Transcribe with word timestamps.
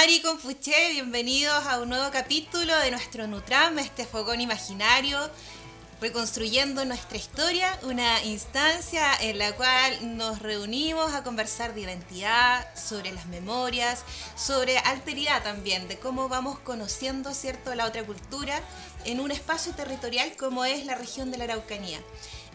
Mari 0.00 0.22
Compuche, 0.22 0.92
bienvenidos 0.92 1.66
a 1.66 1.78
un 1.78 1.90
nuevo 1.90 2.10
capítulo 2.10 2.74
de 2.78 2.90
nuestro 2.90 3.26
Nutram, 3.26 3.78
este 3.78 4.06
fogón 4.06 4.40
imaginario, 4.40 5.18
reconstruyendo 6.00 6.86
nuestra 6.86 7.18
historia, 7.18 7.78
una 7.82 8.24
instancia 8.24 9.14
en 9.20 9.36
la 9.36 9.54
cual 9.56 10.16
nos 10.16 10.38
reunimos 10.38 11.12
a 11.12 11.22
conversar 11.22 11.74
de 11.74 11.82
identidad, 11.82 12.66
sobre 12.74 13.12
las 13.12 13.26
memorias, 13.26 14.02
sobre 14.36 14.78
alteridad 14.78 15.42
también, 15.42 15.86
de 15.86 15.98
cómo 15.98 16.30
vamos 16.30 16.58
conociendo, 16.60 17.34
¿cierto?, 17.34 17.74
la 17.74 17.84
otra 17.84 18.02
cultura 18.02 18.58
en 19.04 19.20
un 19.20 19.30
espacio 19.30 19.74
territorial 19.74 20.34
como 20.38 20.64
es 20.64 20.86
la 20.86 20.94
región 20.94 21.30
de 21.30 21.36
la 21.36 21.44
Araucanía. 21.44 22.00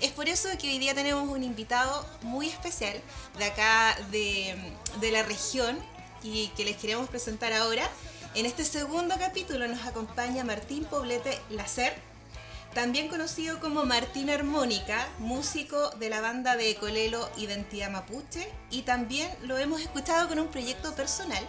Es 0.01 0.11
por 0.13 0.29
eso 0.29 0.49
que 0.59 0.69
hoy 0.69 0.79
día 0.79 0.95
tenemos 0.95 1.29
un 1.29 1.43
invitado 1.43 2.07
muy 2.23 2.49
especial 2.49 2.99
de 3.37 3.45
acá 3.45 3.95
de, 4.09 4.55
de 4.99 5.11
la 5.11 5.21
región, 5.21 5.77
y 6.25 6.47
que 6.49 6.65
les 6.65 6.77
queremos 6.77 7.07
presentar 7.09 7.53
ahora. 7.53 7.87
En 8.33 8.45
este 8.45 8.65
segundo 8.65 9.15
capítulo 9.19 9.67
nos 9.67 9.85
acompaña 9.85 10.43
Martín 10.43 10.83
Poblete 10.85 11.39
Lacer, 11.49 11.93
también 12.73 13.07
conocido 13.07 13.59
como 13.61 13.85
Martín 13.85 14.29
Armónica, 14.29 15.07
músico 15.19 15.91
de 15.91 16.09
la 16.09 16.19
banda 16.19 16.57
de 16.57 16.75
Colelo 16.75 17.29
Identidad 17.37 17.89
Mapuche, 17.89 18.51
y 18.71 18.81
también 18.81 19.29
lo 19.43 19.57
hemos 19.57 19.79
escuchado 19.79 20.27
con 20.27 20.39
un 20.39 20.47
proyecto 20.47 20.93
personal 20.95 21.47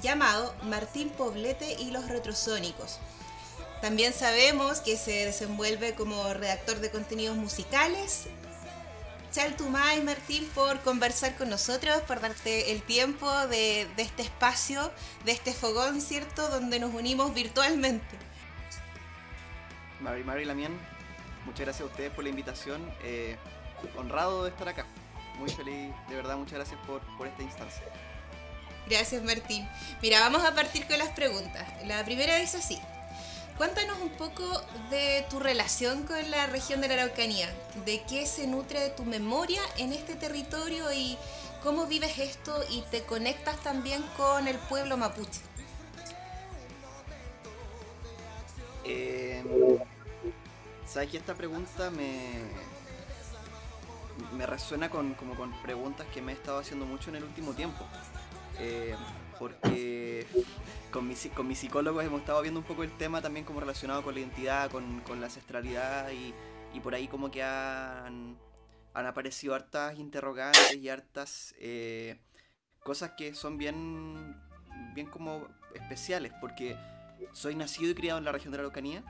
llamado 0.00 0.54
Martín 0.62 1.10
Poblete 1.10 1.76
y 1.78 1.90
los 1.90 2.08
Retrosónicos. 2.08 2.98
También 3.82 4.12
sabemos 4.12 4.80
que 4.80 4.96
se 4.96 5.26
desenvuelve 5.26 5.94
como 5.94 6.32
redactor 6.32 6.80
de 6.80 6.90
contenidos 6.90 7.36
musicales 7.36 8.28
Chaltumay, 9.30 10.02
Martín, 10.02 10.48
por 10.54 10.80
conversar 10.80 11.36
con 11.36 11.50
nosotros, 11.50 12.00
por 12.02 12.20
darte 12.20 12.72
el 12.72 12.82
tiempo 12.82 13.30
de, 13.48 13.86
este 13.96 14.22
espacio, 14.22 14.90
de 15.24 15.32
este 15.32 15.52
fogón, 15.52 16.00
¿cierto?, 16.00 16.48
donde 16.48 16.80
nos 16.80 16.94
unimos 16.94 17.34
virtualmente. 17.34 18.16
Mari 20.00 20.24
Mari 20.24 20.44
Lamien, 20.44 20.78
muchas 21.44 21.60
gracias 21.60 21.82
a 21.82 21.90
ustedes 21.90 22.10
por 22.12 22.24
la 22.24 22.30
invitación. 22.30 22.90
Eh, 23.02 23.36
honrado 23.96 24.44
de 24.44 24.50
estar 24.50 24.68
acá. 24.68 24.86
Muy 25.38 25.50
feliz, 25.50 25.92
de 26.08 26.14
verdad, 26.16 26.36
muchas 26.36 26.54
gracias 26.54 26.80
por, 26.86 27.00
por 27.16 27.26
esta 27.26 27.42
instancia. 27.42 27.82
Gracias, 28.88 29.22
Martín. 29.22 29.68
Mira, 30.00 30.20
vamos 30.20 30.44
a 30.44 30.54
partir 30.54 30.86
con 30.86 30.98
las 30.98 31.10
preguntas. 31.10 31.66
La 31.86 32.04
primera 32.04 32.38
es 32.38 32.54
así. 32.54 32.78
Cuéntanos 33.58 33.98
un 34.00 34.10
poco 34.10 34.44
de 34.88 35.26
tu 35.28 35.40
relación 35.40 36.04
con 36.04 36.30
la 36.30 36.46
región 36.46 36.80
de 36.80 36.86
la 36.88 36.94
Araucanía, 36.94 37.52
de 37.84 38.04
qué 38.04 38.24
se 38.24 38.46
nutre 38.46 38.90
tu 38.90 39.04
memoria 39.04 39.60
en 39.76 39.92
este 39.92 40.14
territorio 40.14 40.92
y 40.92 41.18
cómo 41.62 41.86
vives 41.86 42.18
esto 42.18 42.62
y 42.70 42.82
te 42.82 43.02
conectas 43.02 43.60
también 43.64 44.02
con 44.16 44.46
el 44.46 44.56
pueblo 44.56 44.96
mapuche. 44.96 45.40
Eh, 48.84 49.42
Sabes 50.86 51.10
que 51.10 51.18
esta 51.18 51.34
pregunta 51.34 51.90
me, 51.90 52.40
me 54.32 54.46
resuena 54.46 54.88
con, 54.88 55.14
como 55.14 55.34
con 55.34 55.52
preguntas 55.62 56.06
que 56.14 56.22
me 56.22 56.32
he 56.32 56.34
estado 56.34 56.60
haciendo 56.60 56.86
mucho 56.86 57.10
en 57.10 57.16
el 57.16 57.24
último 57.24 57.52
tiempo. 57.52 57.84
Eh, 58.58 58.94
porque 59.38 60.26
con, 60.90 61.06
mi, 61.06 61.14
con 61.14 61.46
mis 61.46 61.58
psicólogos 61.58 62.04
hemos 62.04 62.20
estado 62.20 62.42
viendo 62.42 62.60
un 62.60 62.66
poco 62.66 62.82
el 62.82 62.96
tema 62.96 63.22
también 63.22 63.44
como 63.44 63.60
relacionado 63.60 64.02
con 64.02 64.14
la 64.14 64.20
identidad, 64.20 64.70
con, 64.70 65.02
la 65.20 65.26
ancestralidad 65.26 66.10
y, 66.10 66.34
por 66.80 66.94
ahí 66.94 67.08
como 67.08 67.30
que 67.30 67.42
han, 67.42 68.38
han 68.94 69.06
aparecido 69.06 69.54
hartas 69.54 69.98
interrogantes 69.98 70.74
y 70.76 70.88
hartas 70.88 71.54
eh, 71.58 72.20
cosas 72.80 73.12
que 73.16 73.34
son 73.34 73.58
bien, 73.58 74.36
bien 74.94 75.08
como 75.08 75.48
especiales, 75.74 76.32
porque 76.40 76.76
soy 77.32 77.54
nacido 77.54 77.90
y 77.90 77.94
criado 77.94 78.18
en 78.18 78.24
la 78.24 78.32
región 78.32 78.52
de 78.52 78.58
la 78.58 78.62
Araucanía, 78.62 79.02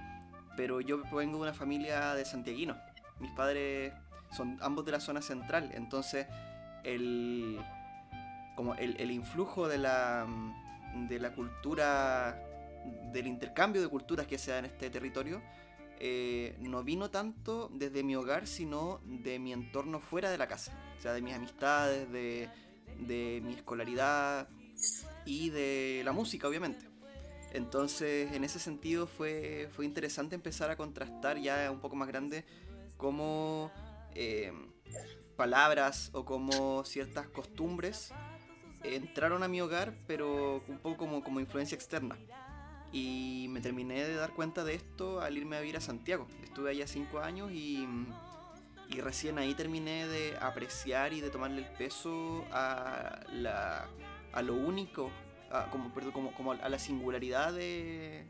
pero 0.56 0.80
yo 0.80 1.02
vengo 1.12 1.36
de 1.36 1.42
una 1.42 1.54
familia 1.54 2.14
de 2.14 2.24
santiaguinos. 2.24 2.78
Mis 3.20 3.30
padres 3.32 3.92
son 4.32 4.58
ambos 4.60 4.84
de 4.84 4.92
la 4.92 5.00
zona 5.00 5.22
central, 5.22 5.70
entonces 5.74 6.26
el, 6.84 7.60
como 8.58 8.74
el, 8.74 9.12
influjo 9.12 9.68
de 9.68 9.78
la 9.78 10.26
de 11.08 11.20
la 11.20 11.32
cultura, 11.32 12.42
del 13.12 13.28
intercambio 13.28 13.80
de 13.80 13.86
culturas 13.86 14.26
que 14.26 14.36
se 14.36 14.50
da 14.50 14.58
en 14.58 14.64
este 14.64 14.90
territorio, 14.90 15.40
eh, 16.00 16.56
no 16.58 16.82
vino 16.82 17.08
tanto 17.08 17.70
desde 17.72 18.02
mi 18.02 18.16
hogar, 18.16 18.48
sino 18.48 19.00
de 19.04 19.38
mi 19.38 19.52
entorno 19.52 20.00
fuera 20.00 20.28
de 20.28 20.38
la 20.38 20.48
casa. 20.48 20.76
O 20.98 21.00
sea, 21.00 21.12
de 21.12 21.22
mis 21.22 21.34
amistades, 21.34 22.10
de, 22.10 22.48
de 22.98 23.40
mi 23.44 23.54
escolaridad 23.54 24.48
y 25.24 25.50
de 25.50 26.02
la 26.04 26.10
música, 26.10 26.48
obviamente. 26.48 26.84
Entonces, 27.52 28.32
en 28.32 28.42
ese 28.42 28.58
sentido 28.58 29.06
fue, 29.06 29.68
fue 29.70 29.84
interesante 29.84 30.34
empezar 30.34 30.68
a 30.68 30.76
contrastar 30.76 31.38
ya 31.38 31.70
un 31.70 31.78
poco 31.78 31.94
más 31.94 32.08
grande 32.08 32.44
cómo 32.96 33.70
eh, 34.16 34.52
palabras 35.36 36.10
o 36.12 36.24
cómo 36.24 36.84
ciertas 36.84 37.28
costumbres 37.28 38.12
entraron 38.82 39.42
a 39.42 39.48
mi 39.48 39.60
hogar, 39.60 39.94
pero 40.06 40.62
un 40.68 40.78
poco 40.78 40.96
como, 40.96 41.22
como 41.22 41.40
influencia 41.40 41.74
externa. 41.74 42.16
Y 42.92 43.46
me 43.50 43.60
terminé 43.60 44.04
de 44.04 44.14
dar 44.14 44.32
cuenta 44.32 44.64
de 44.64 44.74
esto 44.74 45.20
al 45.20 45.36
irme 45.36 45.56
a 45.56 45.60
vivir 45.60 45.76
a 45.76 45.80
Santiago. 45.80 46.26
Estuve 46.42 46.70
allá 46.70 46.86
cinco 46.86 47.18
años 47.18 47.52
y, 47.52 47.86
y 48.88 49.00
recién 49.00 49.38
ahí 49.38 49.54
terminé 49.54 50.06
de 50.06 50.36
apreciar 50.40 51.12
y 51.12 51.20
de 51.20 51.28
tomarle 51.28 51.58
el 51.58 51.72
peso 51.76 52.46
a, 52.50 53.20
la, 53.32 53.86
a 54.32 54.42
lo 54.42 54.54
único, 54.54 55.10
a, 55.50 55.70
como, 55.70 55.92
perdón, 55.92 56.12
como, 56.12 56.32
como 56.32 56.52
a 56.52 56.68
la 56.68 56.78
singularidad 56.78 57.52
de, 57.52 58.26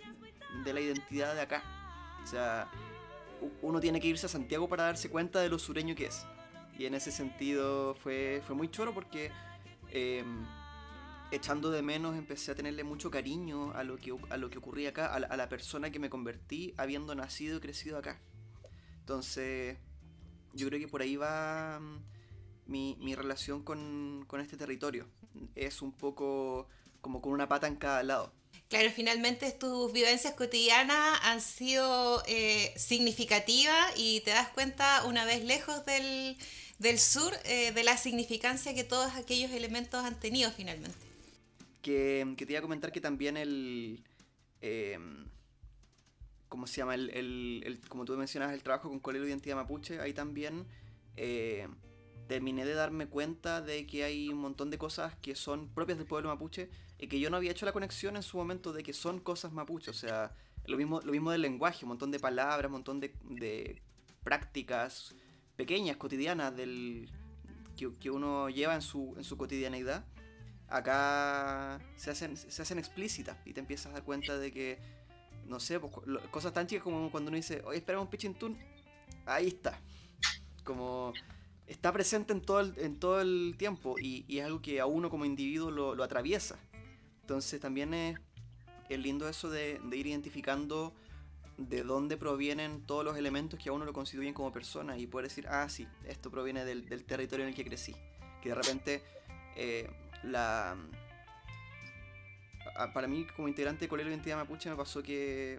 de 0.65 0.72
la 0.72 0.80
identidad 0.80 1.34
de 1.34 1.42
acá. 1.42 1.62
O 2.22 2.26
sea, 2.26 2.69
uno 3.62 3.78
tiene 3.78 4.00
que 4.00 4.09
irse 4.09 4.26
a 4.26 4.28
Santiago 4.28 4.69
para 4.69 4.84
darse 4.84 5.09
cuenta 5.09 5.41
de 5.41 5.48
lo 5.48 5.60
sureño 5.60 5.94
que 5.94 6.06
es. 6.06 6.26
Y 6.76 6.86
en 6.86 6.94
ese 6.94 7.12
sentido 7.12 7.94
fue, 7.94 8.42
fue 8.44 8.56
muy 8.56 8.69
choro 8.69 8.92
porque 8.92 9.30
Em, 9.91 10.47
echando 11.31 11.71
de 11.71 11.82
menos 11.82 12.16
empecé 12.16 12.53
a 12.53 12.54
tenerle 12.54 12.84
mucho 12.84 13.10
cariño 13.10 13.72
a 13.72 13.84
lo 13.84 13.99
que, 13.99 14.15
a 14.31 14.37
lo 14.37 14.50
que 14.50 14.59
ocurría 14.59 14.91
acá, 14.91 15.06
a 15.15 15.37
la, 15.37 15.49
persona 15.49 15.91
que 15.91 15.99
me 15.99 16.10
convertí 16.10 16.75
habiendo 16.76 17.15
nacido 17.15 17.59
y 17.59 17.60
crecido 17.60 17.98
acá. 17.98 18.21
Entonces, 19.00 19.78
yo 20.53 20.69
creo 20.69 20.81
que 20.81 20.88
por 20.88 21.03
ahí 21.03 21.16
va 21.16 21.81
mm, 21.81 22.03
mi, 22.66 23.15
relación 23.15 23.62
con, 23.62 24.27
este 24.41 24.56
territorio. 24.56 25.06
Es 25.54 25.82
un 25.82 25.93
poco 25.93 26.69
como 27.00 27.21
con 27.21 27.32
una 27.32 27.48
pata 27.48 27.66
en 27.66 27.77
cada 27.77 28.03
lado. 28.03 28.32
Claro, 28.69 28.91
finalmente 28.94 29.50
tus 29.53 29.93
vivencias 29.93 30.34
cotidianas 30.34 31.21
han 31.22 31.41
sido 31.41 32.22
eh, 32.27 32.75
significativas 32.77 33.93
y 33.97 34.21
te 34.21 34.31
das 34.31 34.48
cuenta 34.48 35.04
una 35.06 35.25
vez 35.25 35.43
lejos 35.44 35.87
del, 35.87 36.37
del 36.78 36.99
sur 36.99 37.33
eh, 37.44 37.72
de 37.72 37.83
la 37.83 37.97
significancia 37.97 38.75
que 38.75 38.84
todos 38.84 39.15
aquellos 39.15 39.51
elementos 39.51 40.04
han 40.04 40.19
tenido 40.19 40.51
finalmente. 40.51 40.97
Que, 41.83 42.34
te 42.36 42.53
iba 42.53 42.59
a 42.59 42.63
comentar 42.63 42.92
que 42.92 43.01
también 43.01 43.36
el... 43.36 44.03
Em, 44.60 45.27
¿Cómo 46.48 46.66
se 46.66 46.78
llama? 46.78 46.95
El, 46.95 47.80
como 47.89 48.04
tú 48.04 48.16
mencionas, 48.16 48.54
el 48.54 48.63
trabajo 48.63 48.89
con 48.89 49.01
Colero 49.01 49.27
Identidad 49.27 49.57
Mapuche, 49.57 50.01
ahí 50.01 50.15
también 50.15 50.66
eh, 51.16 51.69
terminé 52.27 52.65
de 52.65 52.72
darme 52.72 53.07
cuenta 53.07 53.60
de 53.60 53.86
que 53.86 54.04
hay 54.04 54.30
un 54.30 54.39
montón 54.39 54.71
de 54.71 54.78
cosas 54.78 55.15
que 55.16 55.34
son 55.34 55.69
propias 55.69 55.98
del 55.98 56.07
pueblo 56.07 56.28
mapuche 56.28 56.71
y 56.98 57.09
que 57.09 57.21
yo 57.21 57.28
no 57.28 57.36
había 57.36 57.51
hecho 57.51 57.66
la 57.66 57.72
conexión 57.72 58.16
en 58.16 58.22
su 58.22 58.39
momento 58.39 58.72
de 58.72 58.83
que 58.83 58.95
son 58.95 59.21
cosas 59.21 59.53
mapuche. 59.53 59.91
O 59.91 59.95
sea, 59.95 60.34
lo 60.65 60.78
mismo, 60.78 61.03
lo 61.03 61.13
mismo 61.13 61.30
del 61.30 61.42
lenguaje, 61.42 61.84
un 61.84 61.91
montón 61.91 62.10
de 62.10 62.19
palabras, 62.19 62.66
un 62.66 62.72
montón 62.72 63.01
de, 63.01 63.15
de 63.25 63.83
prácticas, 64.25 65.15
pequeñas, 65.59 65.97
cotidianas, 65.97 66.57
del, 66.57 67.10
que, 67.77 68.10
uno 68.10 68.49
lleva 68.49 68.77
en 68.77 68.81
su, 68.81 69.13
en 69.16 69.25
su 69.25 69.37
cotidianeidad, 69.37 70.05
acá 70.69 71.81
se 71.97 72.13
hacen, 72.13 72.37
se 72.37 72.63
hacen 72.63 72.78
explícitas 72.78 73.37
y 73.45 73.53
te 73.53 73.59
empiezas 73.59 73.87
a 73.87 73.95
dar 73.95 74.05
cuenta 74.05 74.39
de 74.39 74.53
que, 74.53 74.78
no 75.47 75.59
sé, 75.59 75.81
pues, 75.81 75.93
cosas 76.31 76.53
tan 76.53 76.69
chicas 76.69 76.84
como 76.84 77.10
cuando 77.10 77.31
uno 77.31 77.37
dice, 77.37 77.60
oye, 77.66 77.78
espera 77.78 78.01
un 78.01 78.07
pichintún, 78.07 78.57
ahí 79.27 79.49
está. 79.49 79.81
Como 80.63 81.13
está 81.66 81.93
presente 81.93 82.33
en 82.33 82.41
todo 82.41 82.61
el, 82.61 82.75
en 82.78 83.01
todo 83.01 83.21
el 83.21 83.57
tiempo 83.59 83.97
y, 83.99 84.25
es 84.39 84.45
algo 84.45 84.63
que 84.63 84.78
a 84.78 84.87
uno 84.87 85.11
como 85.11 85.25
individuo 85.25 85.72
lo, 85.72 86.04
atraviesa. 86.04 86.57
Entonces 87.22 87.61
también 87.61 87.95
es, 87.95 88.16
es 88.89 88.99
lindo 89.01 89.28
eso 89.28 89.51
de 89.51 89.81
ir 89.91 90.07
identificando 90.07 90.95
de 91.59 91.83
dónde 91.83 92.16
provienen 92.16 92.83
todos 92.83 93.05
los 93.05 93.16
elementos 93.16 93.59
que 93.59 93.69
a 93.69 93.72
uno 93.72 93.84
lo 93.84 93.93
constituyen 93.93 94.33
como 94.33 94.53
persona 94.53 94.97
y 94.97 95.07
poder 95.07 95.28
decir, 95.28 95.47
ah, 95.49 95.69
sí, 95.69 95.87
esto 96.07 96.31
proviene 96.31 96.65
del, 96.65 97.05
territorio 97.05 97.45
en 97.45 97.51
el 97.51 97.55
que 97.55 97.65
crecí. 97.65 97.95
Que 98.41 98.51
de 98.51 98.55
repente 98.55 99.03
eh, 99.57 99.91
la... 100.22 100.77
para 102.95 103.09
mí 103.09 103.27
como 103.34 103.49
integrante 103.49 103.84
de 103.84 103.89
Colegio 103.89 104.09
de 104.09 104.15
Identidad 104.15 104.37
Mapuche 104.37 104.71
me 104.71 104.77
pasó 104.77 105.03
que 105.03 105.59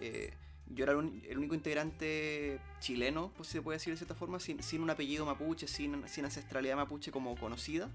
eh, 0.00 0.32
yo 0.66 0.84
era 0.84 0.92
el, 0.92 1.36
único 1.36 1.54
integrante 1.54 2.58
chileno, 2.80 3.30
pues 3.36 3.50
se 3.50 3.60
puede 3.60 3.76
decir 3.76 3.92
de 3.92 3.98
cierta 3.98 4.14
forma, 4.14 4.40
sin, 4.40 4.58
un 4.80 4.88
apellido 4.88 5.26
mapuche, 5.26 5.68
sin, 5.68 6.08
sin 6.08 6.24
ancestralidad 6.24 6.76
mapuche 6.76 7.12
como 7.12 7.36
conocida. 7.36 7.90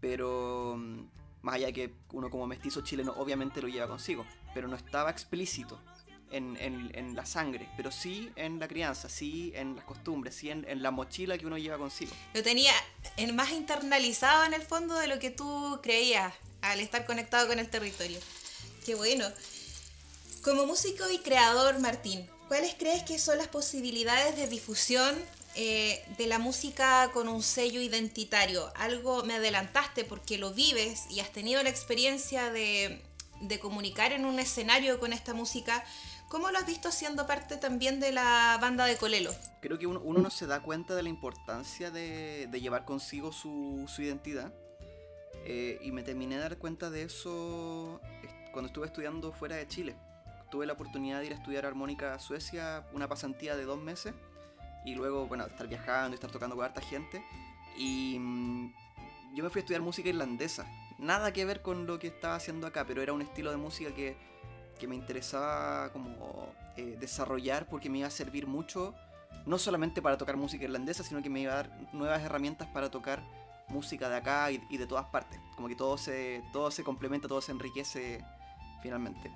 Pero 0.00 0.78
Más 1.42 1.56
allá 1.56 1.66
de 1.66 1.72
que 1.72 1.94
uno 2.12 2.30
como 2.30 2.46
mestizo 2.46 2.82
chileno 2.82 3.12
obviamente 3.16 3.60
lo 3.60 3.66
lleva 3.66 3.88
consigo, 3.88 4.24
pero 4.54 4.68
no 4.68 4.76
estaba 4.76 5.10
explícito 5.10 5.80
en, 6.34 6.56
en, 6.94 7.14
la 7.14 7.24
sangre, 7.24 7.68
pero 7.76 7.92
sí 7.92 8.32
en 8.36 8.58
la 8.58 8.66
crianza, 8.66 9.08
sí 9.08 9.52
en 9.54 9.76
las 9.76 9.84
costumbres, 9.84 10.34
sí 10.34 10.50
en, 10.50 10.82
la 10.82 10.90
mochila 10.90 11.38
que 11.38 11.46
uno 11.46 11.58
lleva 11.58 11.78
consigo. 11.78 12.12
Lo 12.34 12.42
tenía 12.42 12.72
más 13.32 13.52
internalizado 13.52 14.44
en 14.44 14.54
el 14.54 14.62
fondo 14.62 14.96
de 14.96 15.06
lo 15.06 15.18
que 15.18 15.30
tú 15.30 15.78
creías 15.82 16.32
al 16.62 16.80
estar 16.80 17.06
conectado 17.06 17.46
con 17.46 17.58
el 17.58 17.68
territorio. 17.68 18.18
Qué 18.84 18.94
bueno. 18.94 19.26
Como 20.42 20.66
músico 20.66 21.08
y 21.10 21.18
creador, 21.18 21.78
Martín, 21.78 22.26
¿cuáles 22.48 22.74
crees 22.74 23.02
que 23.04 23.18
son 23.18 23.38
las 23.38 23.48
posibilidades 23.48 24.36
de 24.36 24.48
difusión 24.48 25.14
eh, 25.54 26.04
de 26.18 26.26
la 26.26 26.38
música 26.38 27.10
con 27.12 27.28
un 27.28 27.42
sello 27.42 27.80
identitario? 27.80 28.70
Algo 28.74 29.24
me 29.24 29.34
adelantaste 29.34 30.04
porque 30.04 30.36
lo 30.36 30.52
vives 30.52 31.04
y 31.10 31.20
has 31.20 31.30
tenido 31.32 31.62
la 31.62 31.70
experiencia 31.70 32.50
de, 32.50 33.00
de 33.40 33.58
comunicar 33.58 34.12
en 34.12 34.24
un 34.24 34.38
escenario 34.38 34.98
con 34.98 35.12
esta 35.12 35.34
música. 35.34 35.84
¿Cómo 36.34 36.50
lo 36.50 36.58
has 36.58 36.66
visto 36.66 36.90
siendo 36.90 37.28
parte 37.28 37.58
también 37.58 38.00
de 38.00 38.10
la 38.10 38.58
banda 38.60 38.86
de 38.86 38.96
Colelo? 38.96 39.30
Creo 39.60 39.78
que 39.78 39.86
uno, 39.86 40.00
no 40.02 40.30
se 40.30 40.48
da 40.48 40.58
cuenta 40.58 40.96
de 40.96 41.04
la 41.04 41.08
importancia 41.08 41.92
de, 41.92 42.48
llevar 42.60 42.84
consigo 42.84 43.30
su, 43.30 43.86
identidad. 43.98 44.52
Eh, 45.44 45.78
y 45.80 45.92
me 45.92 46.02
terminé 46.02 46.34
de 46.34 46.40
dar 46.40 46.58
cuenta 46.58 46.90
de 46.90 47.04
eso 47.04 48.00
cuando 48.50 48.66
estuve 48.66 48.86
estudiando 48.86 49.30
fuera 49.30 49.54
de 49.54 49.68
Chile. 49.68 49.94
Tuve 50.50 50.66
la 50.66 50.72
oportunidad 50.72 51.20
de 51.20 51.26
ir 51.26 51.32
a 51.34 51.36
estudiar 51.36 51.66
armónica 51.66 52.14
a 52.14 52.18
Suecia, 52.18 52.84
una 52.92 53.08
pasantía 53.08 53.54
de 53.54 53.64
dos 53.64 53.78
meses. 53.78 54.12
Y 54.84 54.96
luego, 54.96 55.28
bueno, 55.28 55.46
estar 55.46 55.68
viajando 55.68 56.10
y 56.10 56.14
estar 56.14 56.32
tocando 56.32 56.56
con 56.56 56.64
harta 56.64 56.80
gente. 56.80 57.24
Y 57.78 58.16
mm, 58.18 58.74
yo 59.36 59.44
me 59.44 59.50
fui 59.50 59.60
a 59.60 59.62
estudiar 59.62 59.82
música 59.82 60.08
irlandesa. 60.08 60.66
Nada 60.98 61.32
que 61.32 61.44
ver 61.44 61.62
con 61.62 61.86
lo 61.86 62.00
que 62.00 62.08
estaba 62.08 62.34
haciendo 62.34 62.66
acá, 62.66 62.84
pero 62.84 63.02
era 63.02 63.12
un 63.12 63.22
estilo 63.22 63.52
de 63.52 63.56
música 63.56 63.94
que 63.94 64.16
me 64.86 64.96
interesaba 64.96 65.90
como 65.92 66.52
eh, 66.76 66.96
desarrollar 66.98 67.66
porque 67.66 67.88
me 67.90 67.98
iba 67.98 68.08
a 68.08 68.10
servir 68.10 68.46
mucho, 68.46 68.94
no 69.46 69.58
solamente 69.58 70.02
para 70.02 70.16
tocar 70.18 70.36
música 70.36 70.64
irlandesa, 70.64 71.04
sino 71.04 71.22
que 71.22 71.30
me 71.30 71.40
iba 71.40 71.52
a 71.52 71.56
dar 71.56 71.70
nuevas 71.92 72.22
herramientas 72.22 72.68
para 72.68 72.90
tocar 72.90 73.22
música 73.68 74.08
de 74.08 74.16
acá 74.16 74.50
y, 74.50 74.76
de 74.76 74.86
todas 74.86 75.06
partes. 75.06 75.40
Como 75.56 75.68
que 75.68 75.76
todo 75.76 75.96
se, 75.98 76.42
todo 76.52 76.70
se 76.70 76.84
complementa, 76.84 77.28
todo 77.28 77.40
se 77.40 77.52
enriquece 77.52 78.24
finalmente. 78.82 79.30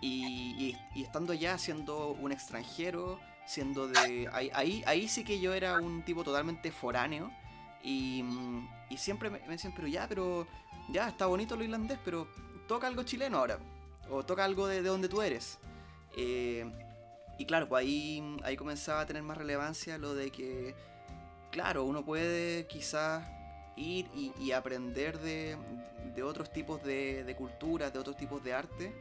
Y, 0.00 0.76
estando 0.94 1.32
allá, 1.32 1.58
siendo 1.58 2.10
un 2.10 2.32
extranjero, 2.32 3.18
siendo 3.46 3.88
de... 3.88 4.28
Ahí, 4.32 4.82
ahí, 4.86 5.08
sí 5.08 5.24
que 5.24 5.40
yo 5.40 5.54
era 5.54 5.80
un 5.80 6.04
tipo 6.04 6.22
totalmente 6.22 6.70
foráneo. 6.70 7.30
Y, 7.82 8.24
y 8.90 8.96
siempre 8.96 9.30
me, 9.30 9.40
me 9.40 9.48
decían, 9.48 9.72
pero 9.74 9.88
ya, 9.88 10.06
pero 10.08 10.46
ya 10.88 11.08
está 11.08 11.26
bonito 11.26 11.56
lo 11.56 11.64
irlandés, 11.64 11.98
pero 12.04 12.28
toca 12.68 12.86
algo 12.86 13.02
chileno 13.02 13.38
ahora 13.38 13.58
o 14.10 14.24
toca 14.24 14.44
algo 14.44 14.66
de, 14.66 14.82
donde 14.82 15.08
tú 15.08 15.22
eres. 15.22 15.58
Eh, 16.16 16.70
y 17.38 17.44
claro, 17.44 17.68
pues 17.68 17.80
ahí, 17.84 18.36
ahí 18.42 18.56
comenzaba 18.56 19.00
a 19.00 19.06
tener 19.06 19.22
más 19.22 19.36
relevancia 19.36 19.98
lo 19.98 20.14
de 20.14 20.30
que, 20.30 20.74
claro, 21.50 21.84
uno 21.84 22.04
puede 22.04 22.66
quizás 22.66 23.24
ir 23.76 24.08
y, 24.14 24.52
aprender 24.52 25.18
de, 25.18 25.56
de, 26.14 26.22
otros 26.22 26.50
tipos 26.50 26.82
de, 26.82 27.24
de, 27.24 27.36
culturas, 27.36 27.92
de 27.92 27.98
otros 27.98 28.16
tipos 28.16 28.42
de 28.42 28.54
arte, 28.54 28.92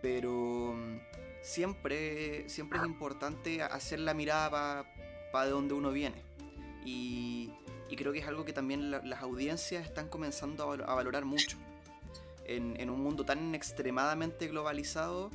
pero 0.00 0.74
mm, 0.76 0.98
siempre, 1.42 2.48
siempre 2.48 2.78
es 2.78 2.86
importante 2.86 3.60
hacer 3.62 3.98
la 3.98 4.14
mirada 4.14 4.84
para 5.32 5.46
de 5.46 5.50
donde 5.50 5.74
uno 5.74 5.90
viene. 5.90 6.22
Y, 6.84 7.52
y, 7.90 7.96
creo 7.96 8.12
que 8.12 8.20
es 8.20 8.28
algo 8.28 8.44
que 8.44 8.52
también 8.52 8.92
las 8.92 9.22
audiencias 9.22 9.84
están 9.84 10.08
comenzando 10.08 10.70
a 10.70 10.94
valorar 10.94 11.24
mucho 11.24 11.58
en, 12.48 12.90
un 12.90 13.02
mundo 13.02 13.24
tan 13.24 13.54
extremadamente 13.54 14.48
globalizado, 14.48 15.30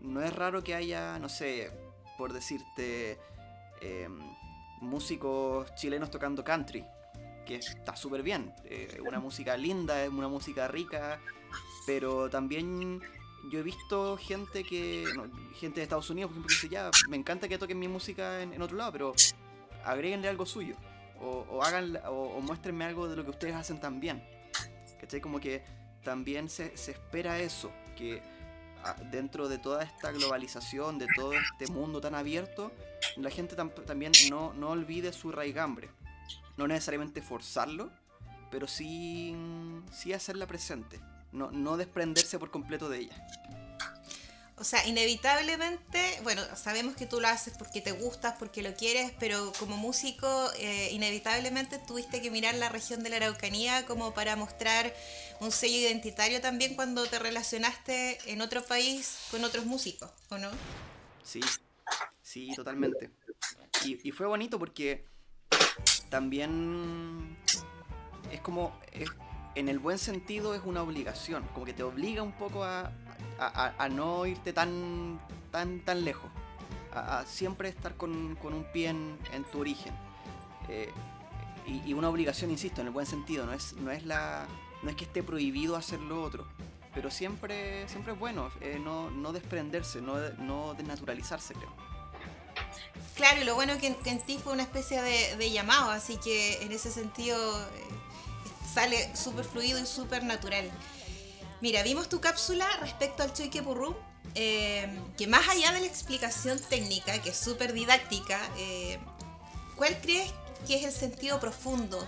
no 0.00 0.22
es 0.22 0.32
raro 0.32 0.62
que 0.62 0.74
haya, 0.74 1.18
no 1.18 1.28
sé, 1.28 1.70
por 2.16 2.32
decirte, 2.32 3.18
em, 3.80 4.18
músicos 4.80 5.74
chilenos 5.74 6.10
tocando 6.10 6.44
country, 6.44 6.84
que 7.46 7.56
está 7.56 7.96
súper 7.96 8.22
bien. 8.22 8.52
Eh, 8.64 9.00
una 9.06 9.18
música 9.18 9.56
linda, 9.56 10.04
es 10.04 10.10
una 10.10 10.28
música 10.28 10.68
rica, 10.68 11.20
pero 11.86 12.28
también 12.28 13.00
yo 13.50 13.60
he 13.60 13.62
visto 13.62 14.16
gente 14.18 14.62
que, 14.62 15.06
gente 15.58 15.80
de 15.80 15.84
Estados 15.84 16.10
Unidos, 16.10 16.30
por 16.30 16.38
ejemplo, 16.38 16.48
que 16.48 16.54
dice, 16.54 16.68
ya, 16.68 16.90
me 17.08 17.16
encanta 17.16 17.48
que 17.48 17.58
toquen 17.58 17.78
mi 17.78 17.88
música 17.88 18.42
en, 18.42 18.60
otro 18.60 18.76
lado, 18.76 18.92
pero 18.92 19.12
agréguenle 19.84 20.28
algo 20.28 20.44
suyo. 20.44 20.76
O, 21.20 21.62
hagan, 21.64 21.98
o, 22.06 22.40
muéstrenme 22.40 22.84
algo 22.84 23.08
de 23.08 23.16
lo 23.16 23.24
que 23.24 23.30
ustedes 23.30 23.54
hacen 23.54 23.80
también. 23.80 24.22
¿Cachai? 25.00 25.20
Como 25.20 25.40
que 25.40 25.64
también 26.02 26.48
se, 26.48 26.72
espera 26.74 27.38
eso, 27.38 27.70
que 27.96 28.22
ah, 28.84 28.96
dentro 29.10 29.48
de 29.48 29.58
toda 29.58 29.82
esta 29.82 30.12
globalización, 30.12 30.98
de 30.98 31.06
todo 31.14 31.32
este 31.32 31.70
mundo 31.72 32.00
tan 32.00 32.14
abierto, 32.14 32.72
la 33.16 33.30
gente 33.30 33.56
también 33.56 34.12
no, 34.30 34.52
no, 34.54 34.70
olvide 34.70 35.12
su 35.12 35.32
raigambre. 35.32 35.90
No 36.56 36.66
necesariamente 36.66 37.22
forzarlo, 37.22 37.90
pero 38.50 38.66
sí, 38.66 39.36
sí 39.92 40.12
hacerla 40.12 40.46
presente. 40.46 41.00
No, 41.32 41.50
no 41.50 41.76
desprenderse 41.76 42.38
por 42.38 42.50
completo 42.50 42.88
de 42.88 42.98
ella. 42.98 43.28
O 44.60 44.64
sea, 44.64 44.84
inevitablemente, 44.88 46.18
bueno, 46.24 46.42
sabemos 46.56 46.96
que 46.96 47.06
tú 47.06 47.20
lo 47.20 47.28
haces 47.28 47.54
porque 47.56 47.80
te 47.80 47.92
gustas, 47.92 48.34
porque 48.38 48.62
lo 48.62 48.74
quieres, 48.74 49.12
pero 49.20 49.52
como 49.58 49.76
músico, 49.76 50.50
eh, 50.58 50.88
inevitablemente 50.90 51.78
tuviste 51.78 52.20
que 52.20 52.30
mirar 52.30 52.56
la 52.56 52.68
región 52.68 53.04
de 53.04 53.10
la 53.10 53.16
Araucanía 53.16 53.86
como 53.86 54.14
para 54.14 54.34
mostrar 54.34 54.92
un 55.40 55.52
sello 55.52 55.76
identitario 55.76 56.40
también 56.40 56.74
cuando 56.74 57.06
te 57.06 57.20
relacionaste 57.20 58.18
en 58.26 58.40
otro 58.40 58.64
país 58.64 59.18
con 59.30 59.44
otros 59.44 59.64
músicos, 59.64 60.10
¿o 60.28 60.38
no? 60.38 60.50
Sí, 61.22 61.40
sí, 62.20 62.50
totalmente. 62.56 63.10
Y, 63.84 64.10
fue 64.10 64.26
bonito 64.26 64.58
porque 64.58 65.04
también 66.08 67.38
es 68.32 68.40
como, 68.40 68.76
en 69.54 69.68
el 69.68 69.78
buen 69.78 69.98
sentido 69.98 70.54
es 70.54 70.62
una 70.64 70.82
obligación, 70.82 71.44
como 71.54 71.64
que 71.64 71.74
te 71.74 71.84
obliga 71.84 72.24
un 72.24 72.32
poco 72.32 72.64
a, 72.64 72.90
a, 73.38 73.88
no 73.88 74.26
irte 74.26 74.52
tan, 74.52 75.20
tan, 75.50 75.80
tan 75.80 76.04
lejos, 76.04 76.30
a, 76.92 77.24
siempre 77.26 77.68
estar 77.68 77.94
con, 77.96 78.12
un 78.12 78.66
pie 78.72 78.88
en, 78.88 79.44
tu 79.52 79.60
origen. 79.60 79.94
Eh, 80.68 80.92
y, 81.66 81.92
una 81.92 82.08
obligación, 82.08 82.50
insisto, 82.50 82.80
en 82.80 82.88
el 82.88 82.92
buen 82.92 83.06
sentido, 83.06 83.46
no 83.46 83.52
es, 83.52 83.74
no 83.74 83.90
es, 83.90 84.04
la, 84.04 84.46
no 84.82 84.90
es 84.90 84.96
que 84.96 85.04
esté 85.04 85.22
prohibido 85.22 85.76
hacer 85.76 86.00
lo 86.00 86.22
otro, 86.22 86.46
pero 86.94 87.10
siempre, 87.10 87.88
siempre 87.88 88.14
es 88.14 88.18
bueno 88.18 88.50
eh, 88.60 88.80
no, 88.82 89.10
no, 89.10 89.32
desprenderse, 89.32 90.00
no, 90.00 90.16
no 90.38 90.74
desnaturalizarse, 90.74 91.54
creo. 91.54 91.72
Claro, 93.14 93.42
y 93.42 93.44
lo 93.44 93.54
bueno 93.54 93.72
es 93.72 93.80
que, 93.80 93.96
en 94.10 94.20
ti 94.20 94.38
fue 94.42 94.52
una 94.52 94.62
especie 94.62 95.02
de, 95.02 95.50
llamado, 95.50 95.90
así 95.90 96.16
que 96.18 96.62
en 96.62 96.72
ese 96.72 96.90
sentido 96.90 97.36
eh, 97.60 97.84
sale 98.72 99.14
súper 99.16 99.44
fluido 99.44 99.78
y 99.80 99.86
súper 99.86 100.22
natural. 100.22 100.70
Mira, 101.60 101.82
vimos 101.82 102.08
tu 102.08 102.20
cápsula 102.20 102.68
respecto 102.80 103.24
al 103.24 103.32
Choique 103.32 103.62
Purrum, 103.62 103.94
eh, 104.36 104.88
que 105.16 105.26
más 105.26 105.48
allá 105.48 105.72
de 105.72 105.80
la 105.80 105.86
explicación 105.86 106.56
técnica, 106.70 107.20
que 107.20 107.30
es 107.30 107.36
súper 107.36 107.72
didáctica, 107.72 108.38
eh, 108.56 108.98
¿cuál 109.74 110.00
crees 110.00 110.32
que 110.68 110.76
es 110.76 110.84
el 110.84 110.92
sentido 110.92 111.40
profundo 111.40 111.98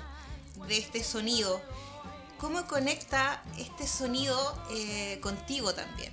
de 0.69 0.79
este 0.79 1.03
sonido? 1.03 1.61
¿Cómo 2.39 2.65
conecta 2.69 3.43
este 3.59 3.89
sonido 3.89 4.37
eh, 4.71 5.19
contigo 5.21 5.75
también? 5.75 6.13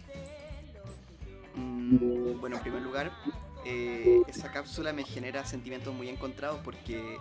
Mm, 1.53 2.39
bueno, 2.39 2.56
en 2.58 2.62
primer 2.63 2.82
lugar, 2.82 3.12
esa 4.27 4.51
cápsula 4.51 4.94
me 4.94 5.03
genera 5.03 5.46
sentimientos 5.46 5.94
muy 5.94 6.10
encontrados 6.10 6.60
porque 6.63 7.17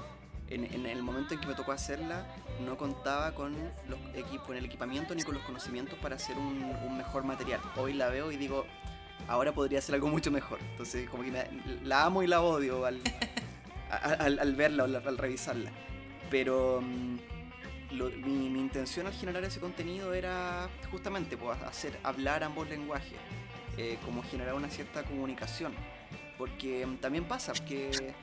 en, 0.49 0.87
el 0.87 1.03
momento 1.03 1.35
en 1.35 1.41
que 1.41 1.47
me 1.47 1.55
tocó 1.55 1.73
hacerla, 1.73 2.27
no 2.65 2.77
contaba 2.77 3.35
con, 3.35 3.55
los 3.89 3.99
con 4.41 4.57
el 4.57 4.65
equipamiento 4.65 5.15
ni 5.15 5.23
con 5.23 5.35
los 5.35 5.43
conocimientos 5.43 5.99
para 5.99 6.17
hacer 6.17 6.37
un, 6.37 6.97
mejor 6.97 7.25
material. 7.25 7.61
Hoy 7.77 7.93
la 7.93 8.09
veo 8.09 8.31
y 8.31 8.37
digo, 8.37 8.65
ahora 9.29 9.53
podría 9.53 9.81
ser 9.81 9.97
algo 9.97 10.09
mucho 10.09 10.31
mejor. 10.31 10.59
Entonces, 10.71 11.09
como 11.09 11.25
que 11.25 11.33
la 11.83 12.05
amo 12.05 12.23
y 12.23 12.27
la 12.27 12.41
odio 12.41 12.85
al, 12.85 13.01
al, 13.91 14.55
verla 14.55 14.85
o 14.85 14.87
al, 14.87 15.19
revisarla. 15.19 15.71
Pero 16.31 16.81
mm, 16.81 17.17
mi, 18.25 18.47
intención 18.61 19.07
al 19.07 19.13
generar 19.13 19.43
ese 19.45 19.61
contenido 19.61 20.15
era 20.15 20.69
justamente 20.91 21.37
pues, 21.37 21.61
hacer 21.63 21.99
hablar 22.03 22.45
ambos 22.45 22.69
lenguajes, 22.69 23.19
eh, 23.77 23.99
como 24.05 24.23
generar 24.23 24.55
una 24.55 24.71
cierta 24.71 25.03
comunicación. 25.03 25.73
Porque 26.39 26.87
mm, 26.87 26.97
también 26.99 27.25
pasa 27.25 27.53
que 27.53 28.15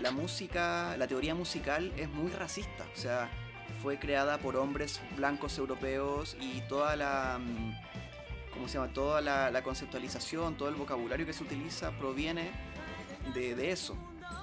la 0.00 0.10
música, 0.10 0.96
la 0.96 1.06
teoría 1.06 1.34
musical 1.34 1.92
es 1.96 2.08
muy 2.08 2.30
racista, 2.30 2.86
o 2.94 2.96
sea, 2.96 3.28
fue 3.82 3.98
creada 3.98 4.38
por 4.38 4.56
hombres 4.56 5.00
blancos 5.16 5.58
europeos 5.58 6.36
y 6.40 6.60
toda 6.62 6.96
la, 6.96 7.38
mm, 7.40 8.52
¿cómo 8.52 8.68
se 8.68 8.74
llama? 8.74 8.92
Toda 8.92 9.20
la, 9.20 9.62
conceptualización, 9.62 10.56
todo 10.56 10.68
el 10.68 10.74
vocabulario 10.74 11.26
que 11.26 11.32
se 11.32 11.44
utiliza 11.44 11.90
proviene 11.92 12.50
de, 13.34 13.70
eso. 13.70 13.96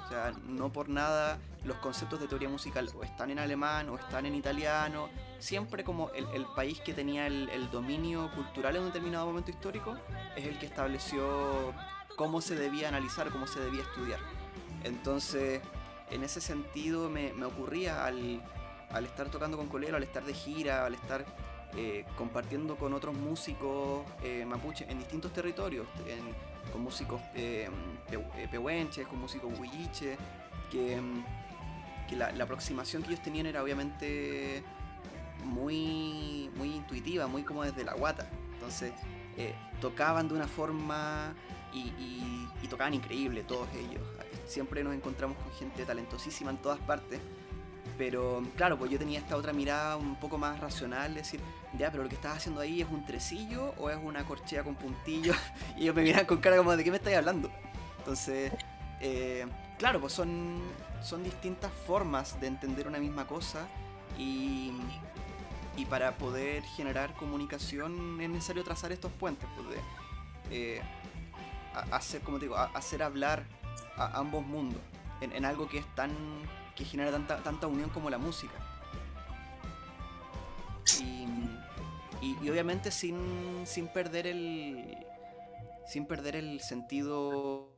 O 0.05 0.09
sea, 0.09 0.33
no 0.45 0.71
por 0.71 0.89
nada 0.89 1.39
los 1.63 1.77
conceptos 1.77 2.19
de 2.19 2.27
teoría 2.27 2.47
musical 2.47 2.89
o 2.95 3.03
están 3.03 3.31
en 3.31 3.39
alemán 3.39 3.89
o 3.89 3.97
están 3.97 4.25
en 4.25 4.35
italiano. 4.35 5.09
Siempre 5.39 5.83
como 5.83 6.11
el, 6.11 6.45
país 6.55 6.79
que 6.79 6.93
tenía 6.93 7.27
el, 7.27 7.69
dominio 7.71 8.29
cultural 8.35 8.75
en 8.75 8.83
un 8.83 8.87
determinado 8.87 9.25
momento 9.25 9.51
histórico 9.51 9.97
es 10.35 10.45
el 10.45 10.59
que 10.59 10.67
estableció 10.67 11.73
cómo 12.15 12.39
se 12.39 12.55
debía 12.55 12.87
analizar, 12.87 13.29
cómo 13.31 13.47
se 13.47 13.59
debía 13.59 13.81
estudiar. 13.81 14.19
Entonces, 14.85 15.61
en 16.11 16.23
ese 16.23 16.39
sentido 16.39 17.09
me, 17.09 17.31
ocurría 17.43 18.05
al, 18.05 18.41
estar 19.03 19.29
tocando 19.29 19.57
con 19.57 19.67
Colero, 19.67 19.97
al 19.97 20.03
estar 20.03 20.23
de 20.23 20.33
gira, 20.33 20.85
al 20.85 20.93
estar 20.93 21.25
eh, 21.75 22.05
compartiendo 22.17 22.77
con 22.77 22.93
otros 22.93 23.15
músicos 23.15 24.05
eh, 24.23 24.45
mapuche 24.45 24.85
en 24.87 24.99
distintos 24.99 25.33
territorios, 25.33 25.87
con 26.71 26.83
músicos 26.83 27.19
eh, 27.33 27.67
pehuenches, 28.51 29.07
con 29.07 29.19
músicos 29.19 29.57
huilliches, 29.59 30.17
que, 30.71 31.01
que 32.07 32.15
la, 32.15 32.27
aproximación 32.43 33.01
que 33.01 33.09
ellos 33.09 33.23
tenían 33.23 33.47
era 33.47 33.63
obviamente 33.63 34.63
muy, 35.43 36.51
muy 36.55 36.75
intuitiva, 36.75 37.25
muy 37.25 37.41
como 37.41 37.63
desde 37.63 37.83
la 37.83 37.95
guata. 37.95 38.29
Entonces 38.53 38.93
tocaban 39.81 40.27
de 40.27 40.35
una 40.35 40.47
forma 40.47 41.33
y 41.73 42.67
tocaban 42.69 42.93
increíble 42.93 43.43
todos 43.43 43.67
ellos. 43.73 44.14
Siempre 44.45 44.83
nos 44.83 44.93
encontramos 44.93 45.37
con 45.37 45.51
gente 45.53 45.85
talentosísima 45.85 46.51
en 46.51 46.57
todas 46.57 46.79
partes 46.79 47.19
pero 47.97 48.43
claro, 48.55 48.77
pues 48.77 48.91
yo 48.91 48.99
tenía 48.99 49.19
esta 49.19 49.37
otra 49.37 49.53
mirada 49.53 49.95
un 49.95 50.15
poco 50.15 50.37
más 50.37 50.59
racional, 50.59 51.13
decir, 51.13 51.39
ya, 51.77 51.91
pero 51.91 52.03
lo 52.03 52.09
que 52.09 52.15
estás 52.15 52.37
haciendo 52.37 52.61
ahí 52.61 52.81
es 52.81 52.89
un 52.89 53.05
tresillo 53.05 53.73
o 53.77 53.89
es 53.89 53.97
una 54.01 54.25
corchea 54.25 54.63
con 54.63 54.75
puntillos. 54.75 55.37
y 55.77 55.83
ellos 55.83 55.95
me 55.95 56.03
miran 56.03 56.25
con 56.25 56.37
cara 56.37 56.57
como, 56.57 56.75
¿de 56.75 56.83
qué 56.83 56.91
me 56.91 56.97
estáis 56.97 57.17
hablando? 57.17 57.49
Entonces, 57.99 58.51
eh, 58.99 59.45
claro, 59.77 60.01
pues 60.01 60.13
son, 60.13 60.61
son 61.01 61.23
distintas 61.23 61.71
formas 61.71 62.39
de 62.41 62.47
entender 62.47 62.87
una 62.87 62.99
misma 62.99 63.27
cosa 63.27 63.65
y, 64.17 64.73
y 65.77 65.85
para 65.85 66.11
poder 66.17 66.63
generar 66.63 67.13
comunicación 67.13 68.19
es 68.19 68.29
necesario 68.29 68.63
trazar 68.63 68.91
estos 68.91 69.11
puentes, 69.13 69.47
pues 69.55 69.69
de 69.69 70.75
eh, 70.75 70.81
hacer, 71.91 72.21
como 72.21 72.39
te 72.39 72.45
digo, 72.45 72.57
hacer 72.57 73.03
hablar 73.03 73.45
a 73.97 74.17
ambos 74.19 74.45
mundos 74.45 74.81
en, 75.21 75.45
algo 75.45 75.67
que 75.67 75.79
es 75.79 75.95
tan 75.95 76.11
que 76.75 76.83
genera 76.83 77.11
tanta, 77.11 77.41
tanta 77.41 77.67
unión 77.67 77.89
como 77.89 78.09
la 78.09 78.17
música. 78.17 78.53
Y, 82.21 82.49
obviamente 82.49 82.91
sin, 82.91 83.63
sin, 83.65 83.87
perder 83.87 84.25
el 84.25 84.97
sin 85.87 86.05
perder 86.07 86.35
el 86.35 86.59
sentido 86.59 87.75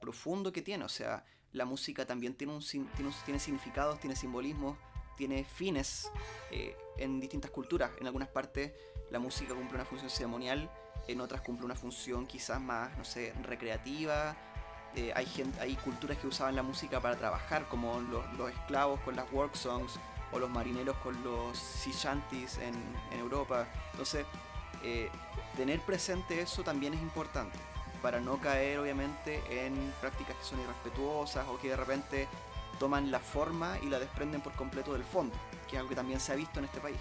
profundo 0.00 0.52
que 0.52 0.62
tiene. 0.62 0.84
O 0.84 0.88
sea, 0.88 1.24
la 1.52 1.64
música 1.64 2.04
también 2.04 2.34
tiene, 2.34 2.54
un, 2.54 2.60
tiene, 2.60 3.12
tiene 3.24 3.40
significados, 3.40 4.00
tiene 4.00 4.16
simbolismos, 4.16 4.76
tiene 5.16 5.44
fines 5.44 6.10
eh, 6.50 6.76
en 6.96 7.20
distintas 7.20 7.50
culturas. 7.50 7.90
En 8.00 8.06
algunas 8.06 8.28
partes 8.28 8.72
la 9.10 9.18
música 9.18 9.54
cumple 9.54 9.76
una 9.76 9.84
función 9.84 10.10
ceremonial, 10.10 10.70
en 11.06 11.20
otras 11.20 11.40
cumple 11.42 11.64
una 11.64 11.74
función 11.74 12.26
quizás 12.26 12.60
más, 12.60 12.96
no 12.98 13.04
sé, 13.04 13.32
recreativa, 13.42 14.36
eh, 14.98 15.12
hay, 15.14 15.26
gente, 15.26 15.60
hay 15.60 15.76
culturas 15.76 16.18
que 16.18 16.26
usaban 16.26 16.56
la 16.56 16.64
música 16.64 17.00
para 17.00 17.16
trabajar, 17.16 17.68
como 17.68 18.00
los, 18.00 18.50
esclavos 18.50 18.98
con 19.00 19.14
las 19.14 19.30
work 19.32 19.54
songs 19.54 19.92
o 20.32 20.40
los 20.40 20.50
marineros 20.50 20.96
con 20.96 21.22
los 21.22 21.56
sea 21.56 21.92
shanties 21.92 22.58
en, 22.58 22.74
Europa. 23.16 23.68
Entonces, 23.92 24.26
eh, 24.82 25.08
tener 25.56 25.80
presente 25.82 26.40
eso 26.40 26.64
también 26.64 26.94
es 26.94 27.00
importante 27.00 27.56
para 28.02 28.20
no 28.20 28.40
caer 28.40 28.80
obviamente 28.80 29.40
en 29.50 29.92
prácticas 30.00 30.34
que 30.36 30.44
son 30.44 30.60
irrespetuosas 30.60 31.46
o 31.48 31.58
que 31.58 31.68
de 31.68 31.76
repente 31.76 32.28
toman 32.80 33.12
la 33.12 33.20
forma 33.20 33.78
y 33.80 33.86
la 33.86 34.00
desprenden 34.00 34.40
por 34.40 34.52
completo 34.54 34.92
del 34.94 35.04
fondo, 35.04 35.36
que 35.68 35.76
es 35.76 35.78
algo 35.78 35.90
que 35.90 35.96
también 35.96 36.18
se 36.18 36.32
ha 36.32 36.34
visto 36.34 36.58
en 36.58 36.64
este 36.64 36.80
país. 36.80 36.98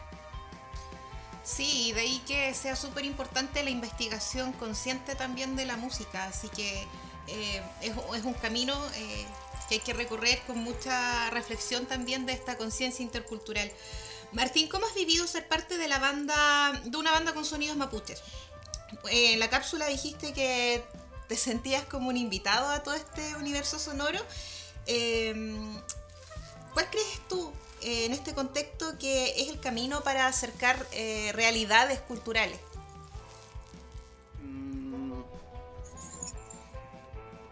Sí, 1.43 1.93
de 1.93 2.01
ahí 2.01 2.21
que 2.27 2.53
sea 2.53 2.75
súper 2.75 3.05
importante 3.05 3.63
la 3.63 3.69
investigación 3.71 4.51
consciente 4.53 5.15
también 5.15 5.55
de 5.55 5.65
la 5.65 5.77
música, 5.77 6.25
así 6.25 6.49
que 6.49 6.85
eh, 7.27 7.61
es, 7.81 8.23
un 8.23 8.33
camino 8.33 8.73
eh, 8.95 9.25
que 9.67 9.75
hay 9.75 9.81
que 9.81 9.93
recorrer 9.93 10.41
con 10.47 10.59
mucha 10.59 11.29
reflexión 11.29 11.85
también 11.85 12.25
de 12.25 12.33
esta 12.33 12.57
conciencia 12.57 13.03
intercultural. 13.03 13.71
Martín, 14.31 14.67
¿cómo 14.67 14.85
has 14.85 14.93
vivido 14.93 15.27
ser 15.27 15.47
parte 15.47 15.77
de 15.77 15.87
la 15.87 15.99
banda, 15.99 16.81
de 16.83 16.97
una 16.97 17.11
banda 17.11 17.33
con 17.33 17.45
sonidos 17.45 17.77
mapuches? 17.77 18.21
Eh, 19.09 19.33
en 19.33 19.39
la 19.39 19.49
cápsula 19.49 19.87
dijiste 19.87 20.33
que 20.33 20.83
te 21.27 21.35
sentías 21.35 21.83
como 21.85 22.09
un 22.09 22.17
invitado 22.17 22.69
a 22.69 22.83
todo 22.83 22.95
este 22.95 23.35
universo 23.35 23.79
sonoro. 23.79 24.19
¿Cuál 26.73 26.89
crees 26.89 27.27
tú 27.27 27.51
en 27.81 28.13
este 28.13 28.33
contexto 28.33 28.97
que 28.97 29.41
es 29.41 29.49
el 29.49 29.59
camino 29.59 30.01
para 30.03 30.27
acercar 30.27 30.87
realidades 31.33 31.99
culturales? 31.99 32.59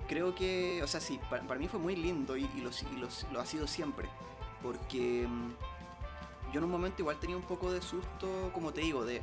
Creo 0.08 0.36
que, 0.36 0.82
o 0.84 0.88
sea, 0.88 1.00
sí, 1.00 1.20
para, 1.30 1.44
mí 1.56 1.68
fue 1.68 1.80
muy 1.80 1.96
lindo 1.96 2.38
y, 2.38 2.48
lo, 2.58 2.70
lo, 3.32 3.40
ha 3.40 3.46
sido 3.46 3.68
siempre. 3.68 4.10
Porque 4.62 5.28
mm, 5.28 5.52
yo 6.52 6.60
en 6.60 6.64
un 6.64 6.72
momento 6.72 7.02
igual 7.02 7.20
tenía 7.20 7.38
un 7.38 7.44
poco 7.44 7.72
de 7.72 7.82
susto, 7.82 8.52
como 8.54 8.72
te 8.72 8.82
digo, 8.82 9.06
de 9.06 9.22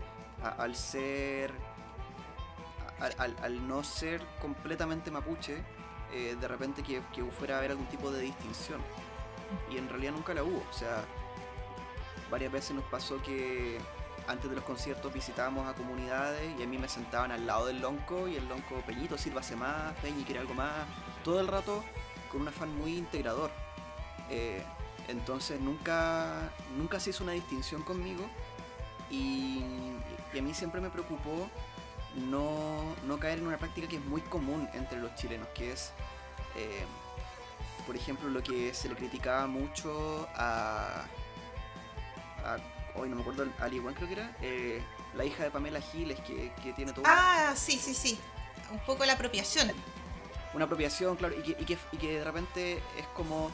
al 0.58 0.74
ser. 0.74 1.52
Al, 3.18 3.66
no 3.66 3.82
ser 3.82 4.24
completamente 4.40 5.10
mapuche, 5.10 5.56
eh, 6.12 6.36
de 6.40 6.46
repente 6.46 6.84
que, 6.84 7.02
que 7.12 7.24
fuera 7.24 7.56
a 7.56 7.58
haber 7.58 7.72
algún 7.72 7.86
tipo 7.86 8.12
de 8.12 8.20
distinción. 8.22 8.80
Y 9.72 9.76
en 9.76 9.88
realidad 9.88 10.12
nunca 10.12 10.32
la 10.34 10.44
hubo. 10.44 10.62
O 10.70 10.72
sea, 10.72 11.04
varias 12.30 12.52
veces 12.52 12.76
nos 12.76 12.84
pasó 12.84 13.20
que 13.20 13.78
antes 14.28 14.48
de 14.48 14.56
los 14.56 14.64
conciertos 14.64 15.12
visitábamos 15.12 15.68
a 15.68 15.74
comunidades 15.74 16.52
y 16.58 16.62
a 16.62 16.66
mí 16.66 16.78
me 16.78 16.88
sentaban 16.88 17.32
al 17.32 17.46
lado 17.46 17.66
del 17.66 17.80
lonco 17.80 18.28
y 18.28 18.36
el 18.36 18.48
lonco, 18.48 18.80
Peñito, 18.86 19.18
sírvase 19.18 19.56
más, 19.56 19.94
Peñi, 20.02 20.24
quiere 20.24 20.40
algo 20.40 20.54
más, 20.54 20.86
todo 21.24 21.40
el 21.40 21.48
rato 21.48 21.82
con 22.30 22.42
un 22.42 22.48
afán 22.48 22.74
muy 22.76 22.96
integrador. 22.96 23.50
Eh, 24.30 24.62
entonces 25.08 25.60
nunca, 25.60 26.50
nunca 26.76 27.00
se 27.00 27.10
hizo 27.10 27.24
una 27.24 27.32
distinción 27.32 27.82
conmigo 27.82 28.24
y, 29.10 29.64
a 30.36 30.40
mí 30.40 30.54
siempre 30.54 30.80
me 30.80 30.88
preocupó 30.88 31.50
no, 32.16 32.94
caer 33.20 33.38
en 33.38 33.46
una 33.46 33.58
práctica 33.58 33.86
que 33.86 33.96
es 33.96 34.04
muy 34.04 34.22
común 34.22 34.68
entre 34.72 34.98
los 34.98 35.14
chilenos, 35.14 35.48
que 35.48 35.72
es, 35.72 35.92
eh, 36.56 36.84
por 37.86 37.96
ejemplo, 37.96 38.30
lo 38.30 38.42
que 38.42 38.72
se 38.72 38.88
le 38.88 38.94
criticaba 38.94 39.46
mucho 39.46 40.26
a 40.34 41.04
hoy 42.94 43.08
no 43.08 43.16
me 43.16 43.22
acuerdo, 43.22 43.46
Ali 43.61 43.78
Wan 43.80 43.94
creo 43.94 44.08
que 44.08 44.14
era, 44.14 44.37
eh, 44.40 44.82
la 45.14 45.25
hija 45.25 45.44
de 45.44 45.50
Pamela 45.50 45.80
Giles 45.80 46.20
que, 46.20 46.52
que 46.62 46.72
tiene 46.72 46.92
todo. 46.92 47.04
Ah, 47.06 47.54
sí, 47.56 47.78
sí, 47.78 47.94
sí. 47.94 48.18
Un 48.70 48.78
poco 48.80 49.04
la 49.04 49.14
apropiación. 49.14 49.70
Una 50.54 50.64
apropiación, 50.66 51.16
claro, 51.16 51.34
y 51.38 51.42
que, 51.42 51.62
y 51.62 51.64
que, 51.64 51.78
y 51.92 51.96
que 51.96 52.18
de 52.18 52.25
repente 52.25 52.82
es 52.99 53.06
como 53.14 53.50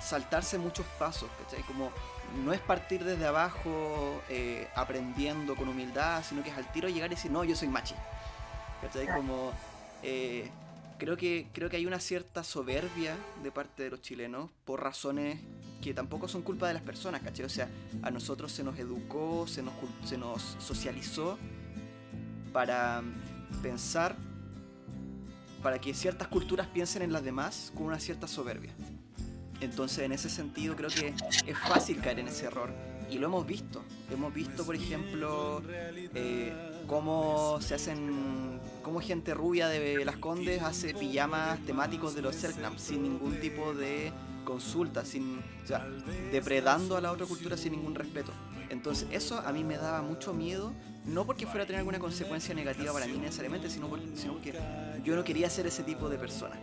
saltarse 0.00 0.58
muchos 0.58 0.86
pasos, 0.98 1.28
¿cachai? 1.42 1.62
Como 1.64 1.90
no 2.44 2.52
es 2.52 2.60
partir 2.60 3.04
desde 3.04 3.26
abajo 3.26 4.22
eh, 4.28 4.68
aprendiendo 4.74 5.56
con 5.56 5.68
humildad, 5.68 6.22
sino 6.28 6.42
que 6.42 6.50
es 6.50 6.56
al 6.56 6.70
tiro 6.72 6.88
llegar 6.88 7.10
y 7.12 7.14
decir, 7.14 7.30
no, 7.30 7.44
yo 7.44 7.54
soy 7.54 7.68
machi. 7.68 7.94
¿cachai? 8.80 9.06
Como 9.14 9.52
eh, 10.02 10.48
creo 10.98 11.16
que, 11.16 11.48
creo 11.52 11.68
que 11.68 11.76
hay 11.76 11.86
una 11.86 12.00
cierta 12.00 12.44
soberbia 12.44 13.16
de 13.42 13.50
parte 13.52 13.84
de 13.84 13.90
los 13.90 14.02
chilenos 14.02 14.50
por 14.64 14.82
razones 14.82 15.40
que 15.80 15.94
tampoco 15.94 16.28
son 16.28 16.42
culpa 16.42 16.68
de 16.68 16.74
las 16.74 16.82
personas, 16.82 17.22
¿cachai? 17.22 17.46
O 17.46 17.48
sea, 17.48 17.68
a 18.02 18.10
nosotros 18.10 18.52
se 18.52 18.62
nos 18.62 18.78
educó, 18.78 19.46
se 19.46 19.62
nos, 19.62 19.74
se 20.04 20.18
nos 20.18 20.56
socializó 20.58 21.38
para 22.52 23.02
pensar, 23.62 24.16
para 25.62 25.80
que 25.80 25.94
ciertas 25.94 26.28
culturas 26.28 26.66
piensen 26.66 27.02
en 27.02 27.12
las 27.12 27.24
demás 27.24 27.72
con 27.74 27.86
una 27.86 27.98
cierta 27.98 28.26
soberbia. 28.26 28.72
Entonces, 29.60 30.00
en 30.00 30.12
ese 30.12 30.30
sentido, 30.30 30.74
creo 30.74 30.88
que 30.88 31.14
es 31.46 31.58
fácil 31.58 32.00
caer 32.00 32.20
en 32.20 32.28
ese 32.28 32.46
error. 32.46 32.70
Y 33.10 33.18
lo 33.18 33.26
hemos 33.26 33.46
visto. 33.46 33.82
Hemos 34.10 34.32
visto, 34.32 34.64
por 34.64 34.74
ejemplo, 34.74 35.62
eh, 35.68 36.52
cómo 36.86 37.60
se 37.60 37.74
hacen, 37.74 38.60
cómo 38.82 39.00
gente 39.00 39.34
rubia 39.34 39.68
de 39.68 40.04
Las 40.04 40.16
Condes 40.16 40.62
hace 40.62 40.94
pijamas 40.94 41.58
temáticos 41.66 42.14
de 42.14 42.22
los 42.22 42.36
Selknam 42.36 42.78
sin 42.78 43.02
ningún 43.02 43.38
tipo 43.40 43.74
de 43.74 44.12
consulta, 44.44 45.04
sin, 45.04 45.38
o 45.38 45.66
sea, 45.66 45.86
depredando 46.32 46.96
a 46.96 47.00
la 47.00 47.12
otra 47.12 47.26
cultura 47.26 47.56
sin 47.56 47.72
ningún 47.72 47.94
respeto. 47.94 48.32
Entonces, 48.68 49.08
eso 49.10 49.38
a 49.38 49.52
mí 49.52 49.64
me 49.64 49.76
daba 49.76 50.02
mucho 50.02 50.32
miedo, 50.32 50.72
no 51.06 51.26
porque 51.26 51.46
fuera 51.46 51.64
a 51.64 51.66
tener 51.66 51.80
alguna 51.80 51.98
consecuencia 51.98 52.54
negativa 52.54 52.92
para 52.92 53.06
mí 53.06 53.18
necesariamente, 53.18 53.68
sino, 53.68 53.88
porque, 53.88 54.06
sino 54.14 54.34
porque 54.34 54.54
yo 55.04 55.16
no 55.16 55.24
quería 55.24 55.50
ser 55.50 55.66
ese 55.66 55.82
tipo 55.82 56.08
de 56.08 56.18
persona. 56.18 56.56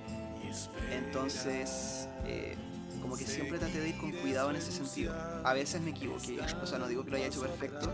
Entonces, 0.91 2.07
eh, 2.25 2.55
como 3.01 3.17
que 3.17 3.25
siempre 3.25 3.59
traté 3.59 3.79
de 3.79 3.89
ir 3.89 3.97
con 3.97 4.11
cuidado 4.11 4.49
en 4.49 4.55
ese 4.55 4.71
sentido. 4.71 5.13
A 5.43 5.53
veces 5.53 5.81
me 5.81 5.91
equivoqué, 5.91 6.39
o 6.61 6.65
sea, 6.65 6.79
no 6.79 6.87
digo 6.87 7.03
que 7.03 7.11
lo 7.11 7.17
haya 7.17 7.27
hecho 7.27 7.41
perfecto, 7.41 7.91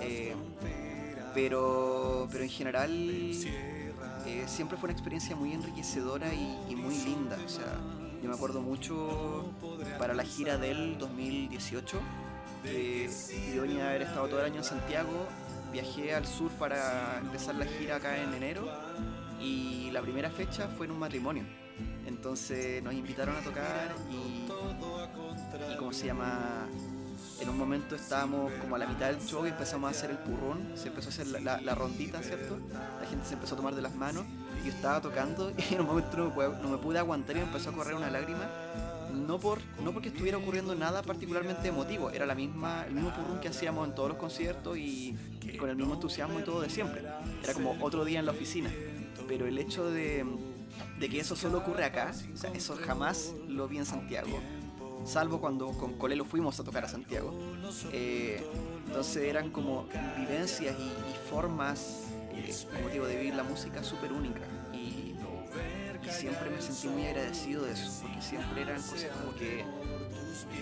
eh, 0.00 0.34
pero, 1.34 2.28
pero 2.30 2.44
en 2.44 2.50
general 2.50 2.90
eh, 4.26 4.44
siempre 4.46 4.76
fue 4.76 4.88
una 4.88 4.92
experiencia 4.92 5.36
muy 5.36 5.52
enriquecedora 5.52 6.32
y, 6.32 6.74
muy 6.76 6.94
linda. 6.98 7.38
Yo 8.22 8.28
me 8.28 8.34
acuerdo 8.34 8.60
mucho 8.60 9.44
para 9.98 10.12
la 10.12 10.24
gira 10.24 10.58
del 10.58 10.98
2018. 10.98 12.00
Eh, 12.64 13.08
yo 13.54 13.62
venía 13.62 13.84
a 13.84 13.90
haber 13.90 14.02
estado 14.02 14.26
todo 14.26 14.40
el 14.40 14.46
año 14.46 14.56
en 14.56 14.64
Santiago, 14.64 15.28
viajé 15.72 16.14
al 16.14 16.26
sur 16.26 16.50
para 16.52 17.18
empezar 17.18 17.54
la 17.54 17.66
gira 17.66 17.96
acá 17.96 18.20
en 18.20 18.34
enero 18.34 18.68
y 19.40 19.90
la 19.92 20.02
primera 20.02 20.30
fecha 20.30 20.68
fue 20.76 20.86
en 20.86 20.92
un 20.92 20.98
matrimonio. 20.98 21.44
Entonces 22.06 22.82
nos 22.82 22.94
invitaron 22.94 23.36
a 23.36 23.40
tocar 23.40 23.94
y, 24.10 24.48
y 25.72 25.76
¿cómo 25.76 25.92
se 25.92 26.06
llama? 26.06 26.66
En 27.40 27.48
un 27.48 27.56
momento 27.56 27.94
estábamos 27.94 28.52
como 28.54 28.74
a 28.74 28.78
la 28.78 28.86
mitad 28.86 29.06
del 29.12 29.20
show 29.20 29.46
y 29.46 29.50
empezamos 29.50 29.86
a 29.86 29.90
hacer 29.90 30.10
el 30.10 30.18
purrón, 30.18 30.72
se 30.74 30.88
empezó 30.88 31.08
a 31.08 31.12
hacer 31.12 31.28
la, 31.28 31.60
la, 31.60 31.74
rondita, 31.76 32.20
¿cierto? 32.20 32.58
La 32.72 33.06
gente 33.06 33.26
se 33.26 33.34
empezó 33.34 33.54
a 33.54 33.58
tomar 33.58 33.76
de 33.76 33.82
las 33.82 33.94
manos 33.94 34.24
yo 34.64 34.70
estaba 34.70 35.00
tocando 35.00 35.52
y 35.70 35.74
en 35.74 35.80
un 35.80 35.86
momento 35.86 36.16
no 36.16 36.68
me, 36.68 36.78
pude, 36.78 36.98
aguantar 36.98 37.36
y 37.36 37.40
me 37.40 37.46
empezó 37.46 37.70
a 37.70 37.72
correr 37.72 37.94
una 37.94 38.10
lágrima. 38.10 38.48
No, 39.12 39.38
por, 39.38 39.58
no 39.82 39.92
porque 39.92 40.08
estuviera 40.08 40.38
ocurriendo 40.38 40.74
nada 40.74 41.02
particularmente 41.02 41.68
emotivo, 41.68 42.10
era 42.10 42.26
la 42.26 42.34
misma, 42.34 42.84
el 42.86 42.94
mismo 42.94 43.10
purrón 43.10 43.40
que 43.40 43.48
hacíamos 43.48 43.88
en 43.88 43.94
todos 43.94 44.10
los 44.10 44.18
conciertos 44.18 44.76
y, 44.76 45.16
con 45.58 45.70
el 45.70 45.76
mismo 45.76 45.94
entusiasmo 45.94 46.38
y 46.38 46.42
todo 46.42 46.60
de 46.60 46.70
siempre. 46.70 47.02
Era 47.42 47.54
como 47.54 47.76
otro 47.80 48.04
día 48.04 48.18
en 48.20 48.26
la 48.26 48.32
oficina. 48.32 48.70
Pero 49.26 49.46
el 49.46 49.58
hecho 49.58 49.90
de, 49.90 50.24
de 50.98 51.08
que 51.08 51.20
eso 51.20 51.36
solo 51.36 51.58
ocurre 51.58 51.84
acá, 51.84 52.12
eso 52.54 52.76
jamás 52.76 53.34
lo 53.46 53.68
vi 53.68 53.78
en 53.78 53.86
Santiago 53.86 54.38
salvo 55.04 55.40
cuando 55.40 55.68
con 55.72 55.94
Colelo 55.94 56.24
fuimos 56.24 56.58
a 56.60 56.64
tocar 56.64 56.84
a 56.84 56.88
Santiago. 56.88 57.34
Eh, 57.92 58.44
entonces 58.86 59.24
eran 59.24 59.50
como 59.50 59.86
vivencias 60.18 60.76
y 60.78 61.30
formas, 61.30 62.04
como 62.74 62.88
digo, 62.88 63.06
de 63.06 63.16
vivir 63.16 63.34
la 63.34 63.42
música 63.42 63.82
súper 63.82 64.12
única. 64.12 64.40
Y, 64.72 64.76
y, 64.76 66.10
siempre 66.10 66.50
me 66.50 66.60
sentí 66.60 66.88
muy 66.88 67.06
agradecido 67.06 67.64
de 67.64 67.72
eso, 67.72 68.02
porque 68.02 68.22
siempre 68.22 68.62
eran 68.62 68.80
cosas 68.82 69.10
como 69.20 69.34
que, 69.34 69.64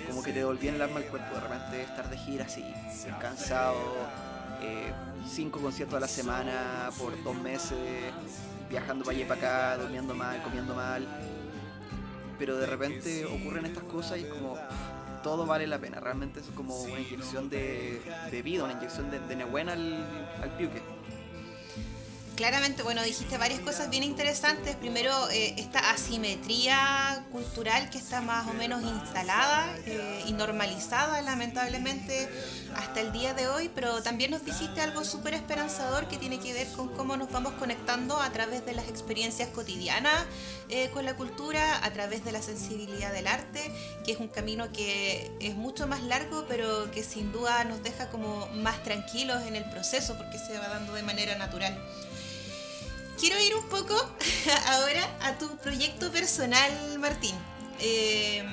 como 0.08 0.22
que 0.22 0.32
te 0.32 0.40
devolvían 0.40 0.74
el 0.74 0.82
alma 0.82 0.98
al 0.98 1.06
cuerpo. 1.06 1.34
De 1.34 1.40
repente 1.40 1.82
estar 1.82 2.10
de 2.10 2.18
gira 2.18 2.46
así, 2.46 2.64
cansado, 3.20 3.78
eh, 4.60 4.92
cinco 5.28 5.60
conciertos 5.60 5.96
a 5.96 6.00
la 6.00 6.08
semana 6.08 6.90
por 6.98 7.22
dos 7.22 7.36
meses, 7.36 7.78
viajando 8.68 9.04
para 9.04 9.16
allá 9.16 9.24
y 9.24 9.28
para 9.28 9.40
acá, 9.40 9.82
durmiendo 9.82 10.14
mal, 10.14 10.42
comiendo 10.42 10.74
mal 10.74 11.06
pero 12.38 12.56
de 12.56 12.66
repente 12.66 13.24
ocurren 13.24 13.66
estas 13.66 13.84
cosas 13.84 14.18
y 14.18 14.24
como 14.24 14.56
todo 15.22 15.46
vale 15.46 15.66
la 15.66 15.78
pena. 15.78 16.00
Realmente 16.00 16.40
es 16.40 16.46
como 16.54 16.76
una 16.82 17.00
inyección 17.00 17.48
de, 17.48 18.00
de 18.30 18.42
vida, 18.42 18.64
una 18.64 18.74
inyección 18.74 19.10
de, 19.10 19.18
de 19.20 19.36
nebuena 19.36 19.72
al, 19.72 19.94
al 20.42 20.50
piuque 20.56 20.82
claramente, 22.36 22.82
bueno, 22.82 23.02
dijiste 23.02 23.38
varias 23.38 23.60
cosas 23.60 23.90
bien 23.90 24.04
interesantes. 24.04 24.76
Primero, 24.76 25.10
eh, 25.30 25.54
esta 25.56 25.90
asimetría 25.90 27.24
cultural 27.32 27.90
que 27.90 27.98
está 27.98 28.20
más 28.20 28.46
o 28.46 28.52
menos 28.52 28.82
instalada 28.82 29.74
eh, 29.86 30.22
y 30.26 30.32
normalizada, 30.32 31.20
lamentablemente, 31.22 32.28
hasta 32.76 33.00
el 33.00 33.12
día 33.12 33.32
de 33.34 33.48
hoy, 33.48 33.70
pero 33.74 34.02
también 34.02 34.30
nos 34.30 34.44
dijiste 34.44 34.82
algo 34.82 35.02
súper 35.02 35.34
esperanzador 35.34 36.08
que 36.08 36.18
tiene 36.18 36.38
que 36.38 36.52
ver 36.52 36.68
con 36.72 36.88
cómo 36.94 37.16
nos 37.16 37.32
vamos 37.32 37.54
conectando 37.54 38.20
a 38.20 38.30
través 38.30 38.64
de 38.66 38.74
las 38.74 38.86
experiencias 38.88 39.48
cotidianas 39.48 40.26
eh, 40.68 40.90
con 40.90 41.06
la 41.06 41.16
cultura, 41.16 41.84
a 41.84 41.92
través 41.92 42.24
de 42.24 42.32
la 42.32 42.42
sensibilidad 42.42 43.12
del 43.12 43.26
arte, 43.26 43.72
que 44.04 44.12
es 44.12 44.20
un 44.20 44.28
camino 44.28 44.70
que 44.72 45.32
es 45.40 45.56
mucho 45.56 45.86
más 45.86 46.02
largo, 46.02 46.44
pero 46.46 46.90
que 46.90 47.02
sin 47.02 47.32
duda 47.32 47.64
nos 47.64 47.82
deja 47.82 48.10
como 48.10 48.46
más 48.48 48.82
tranquilos 48.82 49.42
en 49.44 49.56
el 49.56 49.64
proceso 49.70 50.16
porque 50.18 50.38
se 50.38 50.58
va 50.58 50.68
dando 50.68 50.92
de 50.92 51.02
manera 51.02 51.36
natural 51.36 51.76
quiero 53.18 53.40
ir 53.40 53.54
un 53.54 53.66
poco 53.68 53.94
ahora 54.66 55.16
a 55.22 55.38
tu 55.38 55.48
proyecto 55.58 56.10
personal, 56.10 56.70
Martín. 56.98 57.34
Eh, 57.80 58.44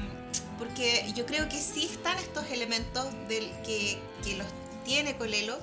porque 0.58 1.12
yo 1.16 1.26
creo 1.26 1.50
que 1.50 1.60
sí 1.60 1.86
están 1.86 2.18
estos 2.18 2.50
elementos 2.52 3.06
que, 3.28 4.00
los 4.38 4.48
tiene 4.86 5.16
Colelo, 5.18 5.58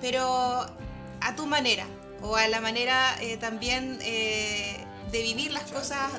pero 0.00 0.66
a 1.20 1.36
tu 1.36 1.46
manera, 1.46 1.86
o 2.22 2.36
a 2.36 2.48
la 2.48 2.60
manera 2.60 3.16
eh, 3.20 3.36
también 3.36 3.98
eh, 4.02 4.84
de 5.10 5.22
vivir 5.22 5.52
las 5.52 5.70
cosas 5.70 6.10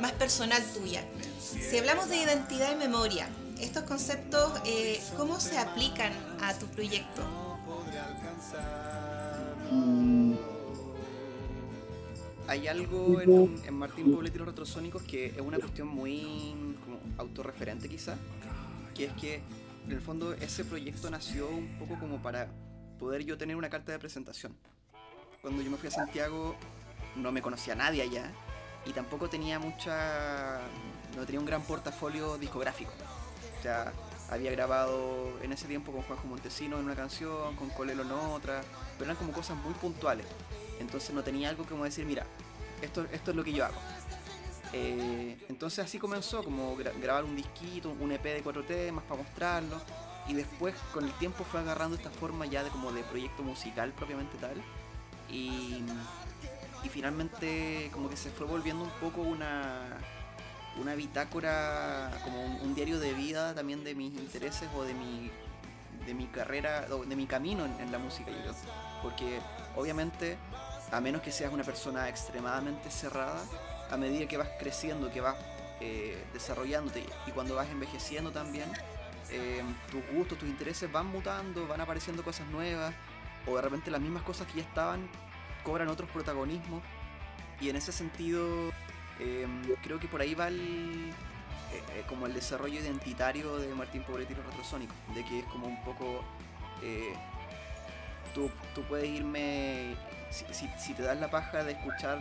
más 0.00 0.12
personal 0.12 0.62
tuya. 0.74 1.04
Si 1.40 1.78
hablamos 1.78 2.08
de 2.08 2.16
identidad 2.16 2.72
y 2.72 2.76
memoria, 2.76 3.28
estos 3.60 3.84
conceptos, 3.84 4.52
¿cómo 5.16 5.40
se 5.40 5.58
aplican 5.58 6.12
a 6.42 6.54
tu 6.54 6.66
proyecto? 6.66 7.22
Hay 12.48 12.66
algo 12.66 13.20
en, 13.20 13.62
en 13.64 13.74
Martín 13.74 14.10
Poblet 14.10 14.34
y 14.34 14.38
los 14.38 14.48
retrosónicos 14.48 15.02
que 15.02 15.26
es 15.26 15.40
una 15.40 15.58
cuestión 15.58 15.86
muy 15.86 16.76
como, 16.82 16.98
autorreferente 17.18 17.88
quizá, 17.88 18.16
que 18.94 19.04
es 19.04 19.12
que 19.12 19.42
en 19.86 19.92
el 19.92 20.00
fondo 20.00 20.32
ese 20.32 20.64
proyecto 20.64 21.10
nació 21.10 21.48
un 21.48 21.78
poco 21.78 21.98
como 22.00 22.20
para 22.22 22.48
poder 22.98 23.24
yo 23.24 23.36
tener 23.36 23.54
una 23.54 23.68
carta 23.68 23.92
de 23.92 23.98
presentación. 23.98 24.56
Cuando 25.42 25.62
yo 25.62 25.70
me 25.70 25.76
fui 25.76 25.88
a 25.88 25.92
Santiago 25.92 26.56
no 27.16 27.32
me 27.32 27.42
conocía 27.42 27.74
a 27.74 27.76
nadie 27.76 28.02
allá 28.02 28.32
y 28.86 28.92
tampoco 28.92 29.28
tenía 29.28 29.58
mucha, 29.58 30.60
no 31.16 31.24
tenía 31.26 31.40
un 31.40 31.46
gran 31.46 31.62
portafolio 31.62 32.38
discográfico. 32.38 32.92
O 33.58 33.62
sea, 33.62 33.92
había 34.30 34.50
grabado 34.50 35.38
en 35.42 35.52
ese 35.52 35.66
tiempo 35.66 35.92
con 35.92 36.02
Juanjo 36.02 36.26
Montesino 36.26 36.78
en 36.78 36.84
una 36.84 36.94
canción, 36.94 37.56
con 37.56 37.68
Colelo 37.70 38.02
en 38.02 38.12
otra, 38.12 38.62
pero 38.96 39.10
eran 39.10 39.16
como 39.16 39.32
cosas 39.32 39.56
muy 39.58 39.74
puntuales. 39.74 40.26
Entonces 40.78 41.14
no 41.14 41.22
tenía 41.22 41.48
algo 41.48 41.64
como 41.64 41.84
decir, 41.84 42.06
mira, 42.06 42.26
esto, 42.82 43.06
esto 43.12 43.30
es 43.30 43.36
lo 43.36 43.44
que 43.44 43.52
yo 43.52 43.64
hago. 43.64 43.78
Eh, 44.72 45.38
entonces 45.48 45.84
así 45.84 45.98
comenzó, 45.98 46.44
como 46.44 46.76
gra 46.76 46.92
grabar 47.00 47.24
un 47.24 47.36
disquito, 47.36 47.90
un 48.00 48.12
EP 48.12 48.22
de 48.22 48.42
cuatro 48.42 48.64
temas 48.64 49.04
para 49.04 49.22
mostrarlo. 49.22 49.80
Y 50.26 50.34
después 50.34 50.74
con 50.92 51.04
el 51.04 51.12
tiempo 51.14 51.44
fue 51.44 51.60
agarrando 51.60 51.96
esta 51.96 52.10
forma 52.10 52.44
ya 52.44 52.62
de 52.62 52.70
como 52.70 52.92
de 52.92 53.02
proyecto 53.02 53.42
musical 53.42 53.92
propiamente 53.92 54.36
tal. 54.38 54.62
Y, 55.30 55.82
y 56.84 56.88
finalmente 56.90 57.90
como 57.92 58.10
que 58.10 58.16
se 58.16 58.30
fue 58.30 58.46
volviendo 58.46 58.84
un 58.84 58.90
poco 59.00 59.22
una, 59.22 59.98
una 60.80 60.94
bitácora, 60.94 62.10
como 62.24 62.44
un, 62.44 62.74
diario 62.74 63.00
de 63.00 63.14
vida 63.14 63.54
también 63.54 63.84
de 63.84 63.94
mis 63.94 64.12
intereses 64.14 64.68
o 64.76 64.84
de 64.84 64.92
mi, 64.92 65.30
de 66.04 66.14
mi 66.14 66.26
carrera, 66.26 66.86
de 66.86 67.16
mi 67.16 67.26
camino 67.26 67.64
en, 67.64 67.80
en 67.80 67.90
la 67.90 67.98
música, 67.98 68.30
yo. 68.30 68.52
Porque 69.02 69.40
obviamente 69.76 70.36
a 70.90 71.00
menos 71.00 71.22
que 71.22 71.32
seas 71.32 71.52
una 71.52 71.64
persona 71.64 72.08
extremadamente 72.08 72.90
cerrada, 72.90 73.42
a 73.90 73.96
medida 73.96 74.26
que 74.26 74.36
vas 74.36 74.48
creciendo, 74.58 75.10
que 75.10 75.20
vas 75.20 75.36
eh, 75.80 76.24
desarrollándote 76.32 77.04
y 77.26 77.30
cuando 77.30 77.54
vas 77.54 77.68
envejeciendo 77.70 78.30
también, 78.30 78.68
eh, 79.30 79.62
tus 79.90 80.02
gustos, 80.08 80.38
tus 80.38 80.48
intereses 80.48 80.90
van 80.90 81.06
mutando, 81.06 81.66
van 81.66 81.80
apareciendo 81.80 82.22
cosas 82.22 82.46
nuevas, 82.48 82.94
o 83.46 83.56
de 83.56 83.62
repente 83.62 83.90
las 83.90 84.00
mismas 84.00 84.22
cosas 84.22 84.46
que 84.46 84.58
ya 84.58 84.62
estaban 84.62 85.08
cobran 85.62 85.88
otros 85.88 86.10
protagonismos. 86.10 86.82
Y 87.60 87.68
en 87.68 87.76
ese 87.76 87.92
sentido, 87.92 88.70
eh, 89.18 89.46
creo 89.82 89.98
que 89.98 90.08
por 90.08 90.20
ahí 90.20 90.34
va 90.34 90.48
el, 90.48 91.10
eh, 91.72 92.04
como 92.08 92.26
el 92.26 92.32
desarrollo 92.32 92.80
identitario 92.80 93.58
de 93.58 93.74
Martín 93.74 94.02
Pobretti 94.04 94.32
y 94.32 94.36
los 94.36 94.46
Retrosónicos, 94.46 94.96
de 95.14 95.24
que 95.24 95.40
es 95.40 95.44
como 95.46 95.66
un 95.66 95.82
poco... 95.84 96.24
Tú, 98.34 98.50
tú 98.74 98.82
puedes 98.82 99.08
irme 99.08 99.96
si, 100.30 100.94
te 100.94 101.02
das 101.02 101.18
la 101.18 101.30
paja 101.30 101.64
de 101.64 101.72
escuchar 101.72 102.18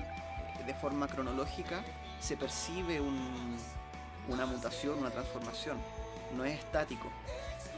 de 0.66 0.74
forma 0.74 1.08
cronológica, 1.08 1.84
se 2.20 2.36
percibe 2.36 3.00
un, 3.00 3.58
una 4.28 4.46
mutación, 4.46 5.00
una 5.00 5.10
transformación. 5.10 5.78
No 6.36 6.44
es 6.46 6.60
estático. 6.60 7.10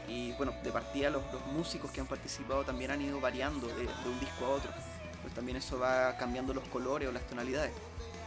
Y 0.08 0.32
bueno, 0.32 0.52
de 0.64 0.72
partida 0.72 1.10
los, 1.10 1.22
músicos 1.52 1.90
que 1.90 2.00
han 2.00 2.06
participado 2.06 2.64
también 2.64 2.90
han 2.90 3.00
ido 3.00 3.20
variando 3.20 3.68
de, 3.68 3.86
un 4.06 4.20
disco 4.20 4.46
a 4.46 4.48
otro. 4.50 4.70
Pues 5.22 5.34
también 5.34 5.56
eso 5.56 5.78
va 5.78 6.16
cambiando 6.16 6.54
los 6.54 6.66
colores 6.68 7.08
o 7.08 7.12
las 7.12 7.26
tonalidades. 7.26 7.72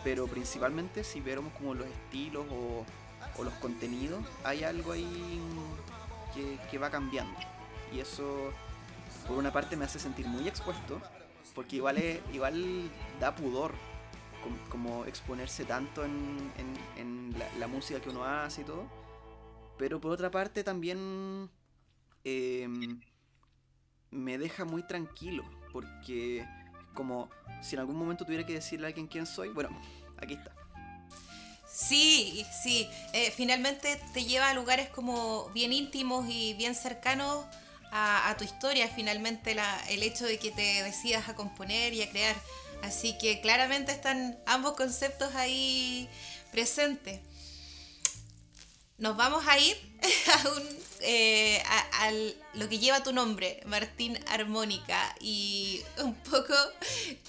Pero 0.04 0.28
principalmente 0.28 1.04
si 1.04 1.22
vemos 1.22 1.52
como 1.54 1.74
los 1.74 1.88
estilos 1.88 2.46
o, 2.52 2.86
los 3.44 3.54
contenidos, 3.56 4.24
hay 4.44 4.63
algo 4.63 4.92
ahí 4.92 5.42
que 6.70 6.78
va 6.78 6.89
cambiando. 6.89 7.38
Y 7.92 8.00
eso 8.00 8.52
por 9.28 9.38
una 9.38 9.52
parte 9.52 9.76
me 9.76 9.86
hace 9.86 10.00
sentir 10.00 10.28
muy 10.28 10.48
expuesto, 10.48 11.02
porque 11.53 11.77
igual, 11.77 11.97
es, 11.97 12.19
igual 12.34 12.89
da 13.19 13.36
pudor 13.36 13.73
como, 14.69 15.06
exponerse 15.06 15.65
tanto 15.65 16.03
en, 16.03 16.51
en, 16.97 17.36
la, 17.60 17.67
música 17.67 17.99
que 17.99 18.10
uno 18.10 18.23
hace 18.23 18.62
y 18.62 18.65
todo. 18.65 18.88
Pero 19.77 19.99
por 19.99 20.12
otra 20.12 20.29
parte 20.29 20.63
también 20.63 21.49
eh, 22.23 22.67
me 24.12 24.38
deja 24.38 24.65
muy 24.65 24.84
tranquilo, 24.84 25.43
porque 25.71 26.45
como 26.93 27.29
si 27.62 27.75
en 27.75 27.79
algún 27.79 27.95
momento 27.95 28.25
tuviera 28.25 28.45
que 28.45 28.53
decirle 28.53 28.86
a 28.86 28.89
alguien 28.89 29.08
quién 29.08 29.25
soy, 29.25 29.49
bueno, 29.49 29.69
aquí 30.17 30.36
está. 30.36 30.56
Sí, 31.67 32.45
sí, 32.62 32.88
eh, 33.13 33.32
finalmente 33.36 33.99
te 34.13 34.25
lleva 34.25 34.49
a 34.49 34.53
lugares 34.53 34.89
como 34.89 35.49
bien 35.56 35.73
íntimos 35.73 36.27
y 36.29 36.53
bien 36.53 36.75
cercanos 36.75 37.45
a, 37.93 38.29
a 38.29 38.38
tu 38.38 38.43
historia, 38.43 38.89
finalmente 38.93 39.56
el 39.89 40.03
hecho 40.03 40.25
de 40.25 40.39
que 40.39 40.51
te 40.51 40.84
decidas 40.84 41.29
a 41.29 41.36
componer 41.36 41.93
y 41.93 42.01
a 42.01 42.10
crear. 42.10 42.36
Así 42.82 43.17
que 43.17 43.39
claramente 43.39 43.91
están 43.93 44.38
ambos 44.45 44.73
conceptos 44.73 45.36
ahí 45.36 46.10
presente. 46.51 47.21
Nos 48.97 49.15
vamos 49.17 49.45
a 49.47 49.58
ir 49.58 49.75
eh, 51.01 51.63
a, 51.65 52.12
lo 52.53 52.69
que 52.69 52.79
lleva 52.79 53.03
tu 53.03 53.12
nombre, 53.12 53.62
Martín 53.65 54.19
Armónica, 54.27 55.15
y 55.19 55.82
un 55.97 56.13
poco 56.15 56.53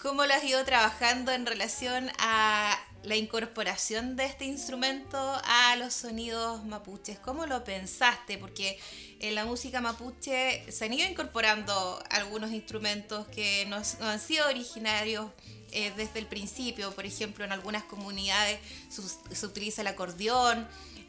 cómo 0.02 0.26
lo 0.26 0.34
has 0.34 0.44
ido 0.44 0.64
trabajando 0.64 1.32
en 1.32 1.46
relación 1.46 2.10
a 2.18 2.78
la 3.04 3.16
incorporación 3.16 4.16
de 4.16 4.24
este 4.24 4.46
instrumento 4.46 5.18
a 5.44 5.76
los 5.76 5.92
sonidos 5.92 6.64
mapuches. 6.64 7.18
¿Cómo 7.18 7.46
lo 7.46 7.62
pensaste? 7.62 8.38
Porque 8.38 8.78
en 9.20 9.34
la 9.34 9.44
música 9.44 9.80
mapuche 9.80 10.70
se 10.72 10.86
han 10.86 10.92
ido 10.94 11.08
incorporando 11.08 12.02
algunos 12.10 12.50
instrumentos 12.50 13.26
que 13.28 13.66
no, 13.66 13.76
han 14.00 14.20
sido 14.20 14.48
originarios 14.48 15.26
eh, 15.72 15.92
desde 15.96 16.18
el 16.18 16.26
principio. 16.26 16.92
Por 16.92 17.04
ejemplo, 17.04 17.44
en 17.44 17.52
algunas 17.52 17.84
comunidades 17.84 18.58
se, 18.88 19.46
utiliza 19.46 19.82
el 19.82 19.88
acordeón. 19.88 20.66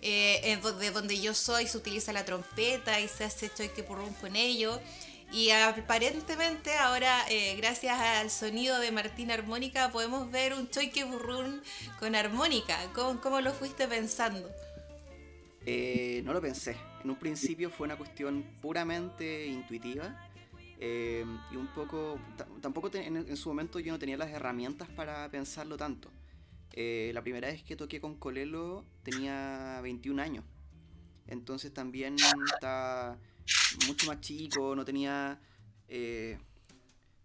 Eh, 0.08 0.60
de 0.80 0.92
donde 0.92 1.20
yo 1.20 1.34
soy 1.34 1.66
se 1.66 1.78
utiliza 1.78 2.14
la 2.14 2.26
trompeta 2.26 3.00
y 3.00 3.08
se 3.08 3.24
hace 3.24 3.50
choique 3.52 3.82
purrún 3.82 4.14
con 4.16 4.36
ello. 4.36 4.80
Y 5.32 5.50
aparentemente 5.50 6.76
ahora, 6.78 7.26
eh, 7.30 7.56
gracias 7.58 8.00
al 8.00 8.30
sonido 8.30 8.80
de 8.80 8.92
Martín 8.92 9.32
Armónica, 9.32 9.92
podemos 9.92 10.32
ver 10.32 10.54
un 10.54 10.70
choique 10.70 11.04
burrún 11.04 11.62
con 12.00 12.16
armónica. 12.16 12.78
¿Cómo, 12.94 13.20
cómo 13.20 13.42
lo 13.42 13.54
fuiste 13.54 13.88
pensando? 13.88 14.50
Eh, 15.66 16.22
no 16.24 16.32
lo 16.32 16.42
pensé. 16.42 16.78
En 17.04 17.10
un 17.10 17.18
principio 17.18 17.70
fue 17.70 17.86
una 17.86 17.98
cuestión 17.98 18.44
puramente 18.62 19.48
intuitiva. 19.48 20.30
Eh, 20.80 21.26
y 21.52 21.56
un 21.56 21.68
poco, 21.68 22.20
tampoco 22.62 22.90
en, 22.94 23.36
su 23.36 23.50
momento 23.50 23.80
yo 23.80 23.92
no 23.94 24.00
tenía 24.00 24.18
las 24.18 24.30
herramientas 24.30 24.88
para 24.90 25.30
pensarlo 25.30 25.78
tanto. 25.78 26.12
la 26.76 27.22
primera 27.22 27.48
vez 27.48 27.64
que 27.64 27.76
toqué 27.76 28.00
con 28.00 28.16
Colelo 28.16 28.86
tenía 29.04 29.80
21 29.82 30.22
años. 30.22 30.46
Entonces 31.28 31.74
también 31.74 32.16
está 32.54 33.18
mucho 33.88 34.08
más 34.08 34.22
chico, 34.22 34.76
no 34.76 34.86
tenía... 34.86 35.40
Eh, 35.88 36.38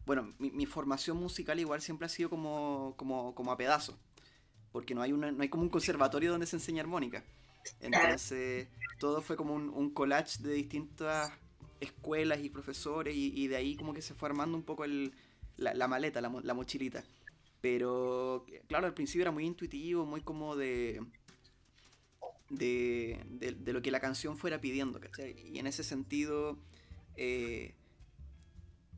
bueno, 0.07 0.35
mi, 0.39 0.67
formación 0.67 1.19
musical 1.19 1.61
igual 1.61 1.81
siempre 1.81 2.07
ha 2.07 2.09
sido 2.09 2.29
como, 2.31 2.95
como, 2.97 3.35
como 3.35 3.53
a 3.53 3.57
pedazos, 3.57 3.97
porque 4.73 4.95
no 4.95 5.03
hay, 5.03 5.13
una, 5.13 5.31
no 5.31 5.43
hay 5.43 5.49
como 5.49 5.63
un 5.63 5.69
conservatorio 5.69 6.33
donde 6.33 6.47
se 6.47 6.57
enseña 6.57 6.83
armónica. 6.83 7.23
Entonces, 7.81 8.67
todo 8.99 9.23
fue 9.23 9.37
como 9.37 9.55
un, 9.55 9.91
collage 9.91 10.43
de 10.43 10.53
distintas 10.53 11.31
escuelas 11.79 12.41
y 12.43 12.51
profesores, 12.51 13.15
y, 13.15 13.47
de 13.47 13.57
ahí 13.57 13.77
como 13.77 13.95
que 13.95 14.03
se 14.03 14.15
fue 14.15 14.29
armando 14.29 14.57
un 14.57 14.65
poco 14.65 14.85
el, 14.85 15.13
la, 15.57 15.87
maleta, 15.87 16.21
la, 16.21 16.33
la 16.43 16.55
mochilita. 16.55 17.05
Pero, 17.61 18.47
claro, 18.67 18.87
al 18.87 18.95
principio 18.95 19.23
era 19.23 19.31
muy 19.31 19.45
intuitivo, 19.45 20.07
muy 20.07 20.23
como 20.23 20.57
de 20.57 21.01
de, 22.51 23.25
de, 23.31 23.73
lo 23.73 23.81
que 23.81 23.91
la 23.91 24.01
canción 24.01 24.37
fuera 24.37 24.61
pidiendo, 24.61 25.01
¿cachai? 25.01 25.37
Y 25.49 25.59
en 25.59 25.67
ese 25.67 25.85
sentido, 25.85 26.59
eh, 27.17 27.75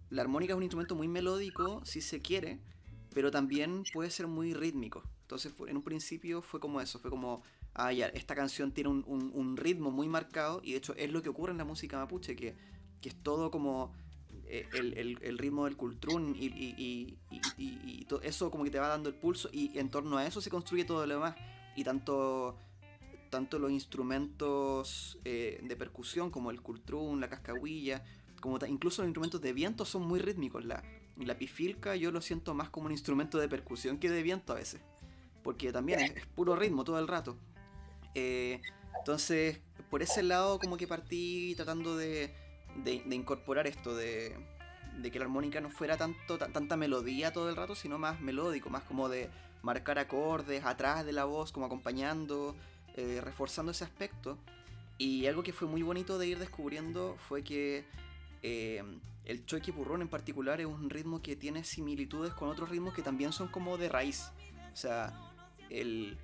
la 0.08 0.22
armónica 0.22 0.54
es 0.54 0.56
un 0.56 0.62
instrumento 0.62 0.96
muy 0.96 1.06
melódico, 1.06 1.84
si 1.84 2.00
se 2.00 2.20
quiere, 2.20 2.58
pero 3.14 3.30
también 3.30 3.84
puede 3.92 4.10
ser 4.10 4.26
muy 4.26 4.54
rítmico. 4.54 5.02
Entonces, 5.20 5.52
en 5.68 5.76
un 5.76 5.82
principio 5.82 6.42
fue 6.42 6.60
como 6.60 6.80
eso, 6.80 6.98
fue 6.98 7.10
como, 7.10 7.42
ah, 7.74 7.92
ya, 7.92 8.06
esta 8.06 8.34
canción 8.34 8.72
tiene 8.72 8.88
un, 8.90 9.04
un, 9.06 9.56
ritmo 9.56 9.90
muy 9.90 10.08
marcado, 10.08 10.60
y 10.64 10.72
de 10.72 10.78
hecho 10.78 10.94
es 10.96 11.12
lo 11.12 11.22
que 11.22 11.28
ocurre 11.28 11.52
en 11.52 11.58
la 11.58 11.64
música 11.64 11.98
mapuche, 11.98 12.34
que, 12.34 12.56
que 13.02 13.10
es 13.10 13.22
todo 13.22 13.50
como 13.50 13.92
eh, 14.46 14.66
el, 14.72 15.18
el, 15.22 15.38
ritmo 15.38 15.66
del 15.66 15.76
cultrún 15.76 16.36
y, 16.38 16.46
y, 16.46 17.18
y, 17.30 17.44
y, 17.58 18.04
todo 18.06 18.22
eso 18.22 18.50
como 18.50 18.64
que 18.64 18.70
te 18.70 18.78
va 18.78 18.88
dando 18.88 19.10
el 19.10 19.14
pulso, 19.14 19.50
y 19.52 19.78
en 19.78 19.90
torno 19.90 20.16
a 20.16 20.26
eso 20.26 20.40
se 20.40 20.48
construye 20.48 20.84
todo 20.84 21.06
lo 21.06 21.14
demás. 21.14 21.36
Y 21.74 21.84
tanto 21.84 22.58
tanto 23.32 23.58
los 23.58 23.72
instrumentos 23.72 25.18
eh, 25.24 25.58
de 25.62 25.74
percusión 25.74 26.30
como 26.30 26.50
el 26.50 26.60
cultrún, 26.60 27.18
la 27.18 27.30
cascahuilla, 27.30 28.04
como 28.42 28.58
incluso 28.66 29.00
los 29.00 29.08
instrumentos 29.08 29.40
de 29.40 29.54
viento 29.54 29.86
son 29.86 30.02
muy 30.02 30.20
rítmicos. 30.20 30.66
La, 30.66 30.84
la 31.16 31.38
pifilca 31.38 31.96
yo 31.96 32.12
lo 32.12 32.20
siento 32.20 32.52
más 32.52 32.68
como 32.68 32.86
un 32.86 32.92
instrumento 32.92 33.38
de 33.38 33.48
percusión 33.48 33.96
que 33.96 34.10
de 34.10 34.22
viento 34.22 34.52
a 34.52 34.56
veces, 34.56 34.82
porque 35.42 35.72
también 35.72 36.00
es, 36.00 36.26
puro 36.26 36.54
ritmo 36.56 36.84
todo 36.84 36.98
el 36.98 37.08
rato. 37.08 37.38
Eh, 38.14 38.60
entonces, 38.98 39.60
por 39.88 40.02
ese 40.02 40.22
lado 40.22 40.58
como 40.58 40.76
que 40.76 40.86
partí 40.86 41.54
tratando 41.56 41.96
de, 41.96 42.34
de, 42.84 43.02
incorporar 43.14 43.66
esto, 43.66 43.96
de, 43.96 44.36
de, 45.00 45.10
que 45.10 45.18
la 45.18 45.24
armónica 45.24 45.62
no 45.62 45.70
fuera 45.70 45.96
tanto 45.96 46.36
tanta 46.36 46.76
melodía 46.76 47.32
todo 47.32 47.48
el 47.48 47.56
rato, 47.56 47.74
sino 47.74 47.98
más 47.98 48.20
melódico, 48.20 48.68
más 48.68 48.82
como 48.82 49.08
de 49.08 49.30
marcar 49.62 49.98
acordes 49.98 50.66
atrás 50.66 51.06
de 51.06 51.12
la 51.12 51.24
voz, 51.24 51.50
como 51.50 51.64
acompañando, 51.64 52.54
eh, 52.96 53.20
reforzando 53.22 53.72
ese 53.72 53.85
aspecto. 53.85 54.38
Y 54.98 55.26
algo 55.26 55.42
que 55.42 55.52
fue 55.52 55.66
muy 55.66 55.83
bonito 55.83 56.18
de 56.18 56.26
ir 56.26 56.38
descubriendo 56.38 57.16
fue 57.28 57.42
que 57.42 57.85
eh, 58.42 58.83
el 59.24 59.46
choique 59.46 59.72
purrón 59.72 60.02
en 60.02 60.09
particular 60.09 60.61
es 60.61 60.66
un 60.66 60.90
ritmo 60.90 61.22
que 61.22 61.37
tiene 61.37 61.64
similitudes 61.64 62.33
con 62.35 62.48
otros 62.48 62.68
ritmos 62.68 62.94
que 62.94 63.02
también 63.02 63.33
son 63.33 63.48
como 63.48 63.78
de 63.78 63.88
raíz. 63.88 64.31
O 64.72 64.76
sea, 64.76 65.12
el, 65.70 66.16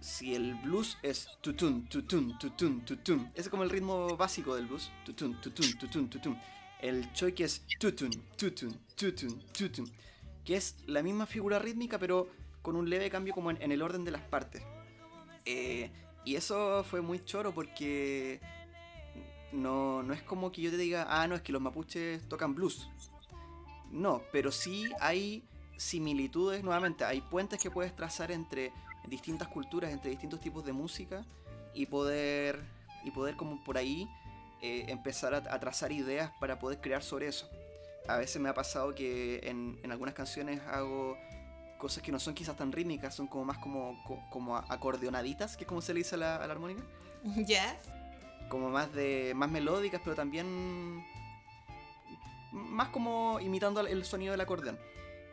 si 0.00 0.34
el 0.34 0.54
blues 0.56 0.98
es 1.02 1.28
tutun, 1.40 1.86
tutun, 1.88 2.38
tutun, 2.38 2.84
tutun, 2.84 3.30
ese 3.34 3.42
es 3.42 3.48
como 3.48 3.62
el 3.62 3.70
ritmo 3.70 4.16
básico 4.16 4.54
del 4.54 4.66
blues, 4.66 4.90
tutun, 5.04 5.40
tutun, 5.40 5.78
tutun, 5.78 6.10
tutun. 6.10 6.38
El 6.80 7.12
choique 7.12 7.44
es 7.44 7.64
tutun, 7.78 8.10
tutun, 8.36 8.76
tutun, 8.96 9.40
tutun, 9.52 9.90
que 10.44 10.56
es 10.56 10.76
la 10.86 11.02
misma 11.02 11.26
figura 11.26 11.60
rítmica 11.60 11.98
pero 11.98 12.28
con 12.60 12.74
un 12.74 12.90
leve 12.90 13.10
cambio 13.10 13.34
como 13.34 13.50
en, 13.52 13.62
en 13.62 13.70
el 13.70 13.82
orden 13.82 14.04
de 14.04 14.10
las 14.10 14.22
partes. 14.22 14.62
Eh, 15.44 15.90
y 16.24 16.36
eso 16.36 16.84
fue 16.84 17.00
muy 17.00 17.24
choro 17.24 17.52
porque 17.52 18.40
no, 19.52 20.02
no 20.02 20.14
es 20.14 20.22
como 20.22 20.52
que 20.52 20.62
yo 20.62 20.70
te 20.70 20.76
diga, 20.76 21.06
ah, 21.08 21.26
no, 21.26 21.34
es 21.34 21.42
que 21.42 21.52
los 21.52 21.60
mapuches 21.60 22.26
tocan 22.28 22.54
blues. 22.54 22.88
No, 23.90 24.22
pero 24.32 24.50
sí 24.50 24.90
hay 25.00 25.44
similitudes, 25.76 26.62
nuevamente, 26.62 27.04
hay 27.04 27.20
puentes 27.20 27.60
que 27.60 27.70
puedes 27.70 27.94
trazar 27.94 28.30
entre 28.30 28.72
distintas 29.08 29.48
culturas, 29.48 29.92
entre 29.92 30.10
distintos 30.10 30.40
tipos 30.40 30.64
de 30.64 30.72
música 30.72 31.24
y 31.74 31.86
poder, 31.86 32.62
y 33.04 33.10
poder 33.10 33.36
como 33.36 33.62
por 33.64 33.76
ahí 33.76 34.08
eh, 34.62 34.86
empezar 34.88 35.34
a, 35.34 35.60
trazar 35.60 35.92
ideas 35.92 36.30
para 36.40 36.58
poder 36.58 36.80
crear 36.80 37.02
sobre 37.02 37.26
eso. 37.26 37.48
A 38.08 38.16
veces 38.16 38.40
me 38.40 38.48
ha 38.48 38.54
pasado 38.54 38.94
que 38.94 39.40
en, 39.42 39.78
en 39.82 39.92
algunas 39.92 40.14
canciones 40.14 40.60
hago 40.68 41.16
cosas 41.82 42.00
que 42.00 42.12
no 42.12 42.20
son 42.20 42.32
quizás 42.32 42.56
tan 42.56 42.70
rítmicas, 42.70 43.12
son 43.12 43.26
como 43.26 43.44
más 43.44 43.58
como, 43.58 44.00
como 44.30 44.56
acordeonaditas, 44.56 45.56
que 45.56 45.64
es 45.64 45.68
como 45.68 45.82
se 45.82 45.92
le 45.92 45.98
dice 45.98 46.14
a 46.14 46.18
la, 46.18 46.36
armónica. 46.36 46.84
Ya. 47.44 47.76
Como 48.48 48.70
más 48.70 48.92
de 48.92 49.32
más 49.34 49.50
melódicas, 49.50 50.00
pero 50.04 50.14
también 50.14 51.04
más 52.52 52.90
como 52.90 53.40
imitando 53.40 53.80
el 53.80 54.04
sonido 54.04 54.30
del 54.30 54.40
acordeón. 54.40 54.78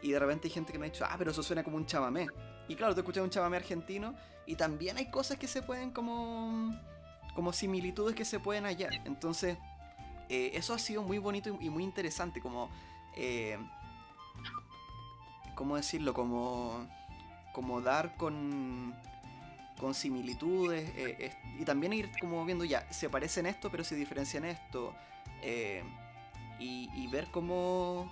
Y 0.01 0.11
de 0.11 0.17
repente 0.17 0.47
hay 0.47 0.51
gente 0.51 0.73
que 0.73 0.79
me 0.79 0.87
ha 0.87 0.89
dicho, 0.89 1.05
ah, 1.07 1.15
pero 1.19 1.29
eso 1.29 1.43
suena 1.43 1.63
como 1.63 1.77
un 1.77 1.85
chamamé. 1.85 2.25
Y 2.67 2.75
claro, 2.75 2.95
te 2.95 3.01
escuchas 3.01 3.23
un 3.23 3.29
chamamé 3.29 3.57
argentino 3.57 4.15
y 4.47 4.55
también 4.55 4.97
hay 4.97 5.11
cosas 5.11 5.37
que 5.37 5.47
se 5.47 5.61
pueden 5.61 5.91
como 5.91 6.75
como 7.35 7.53
similitudes 7.53 8.15
que 8.15 8.25
se 8.25 8.39
pueden 8.39 8.63
hallar. 8.63 8.91
Entonces, 9.05 9.55
eh, 10.29 10.51
eso 10.55 10.73
ha 10.73 10.79
sido 10.79 11.03
muy 11.03 11.19
bonito 11.19 11.55
y 11.61 11.69
muy 11.69 11.83
interesante, 11.83 12.41
como 12.41 12.71
eh, 13.15 13.59
¿cómo 15.59 15.75
decirlo? 15.75 16.13
Como, 16.13 16.87
como 17.51 17.81
dar 17.81 18.15
con, 18.15 18.95
con 19.77 19.93
similitudes 19.93 20.89
eh, 20.95 21.33
y 21.59 21.65
también 21.65 21.91
ir 21.91 22.09
como 22.21 22.45
viendo 22.45 22.63
ya, 22.63 22.89
se 22.93 23.09
parecen 23.09 23.45
esto, 23.45 23.69
pero 23.69 23.83
se 23.83 23.95
diferencian 23.95 24.45
esto. 24.45 24.95
Eh, 25.41 25.83
y, 26.61 27.07
ver 27.07 27.27
cómo, 27.31 28.09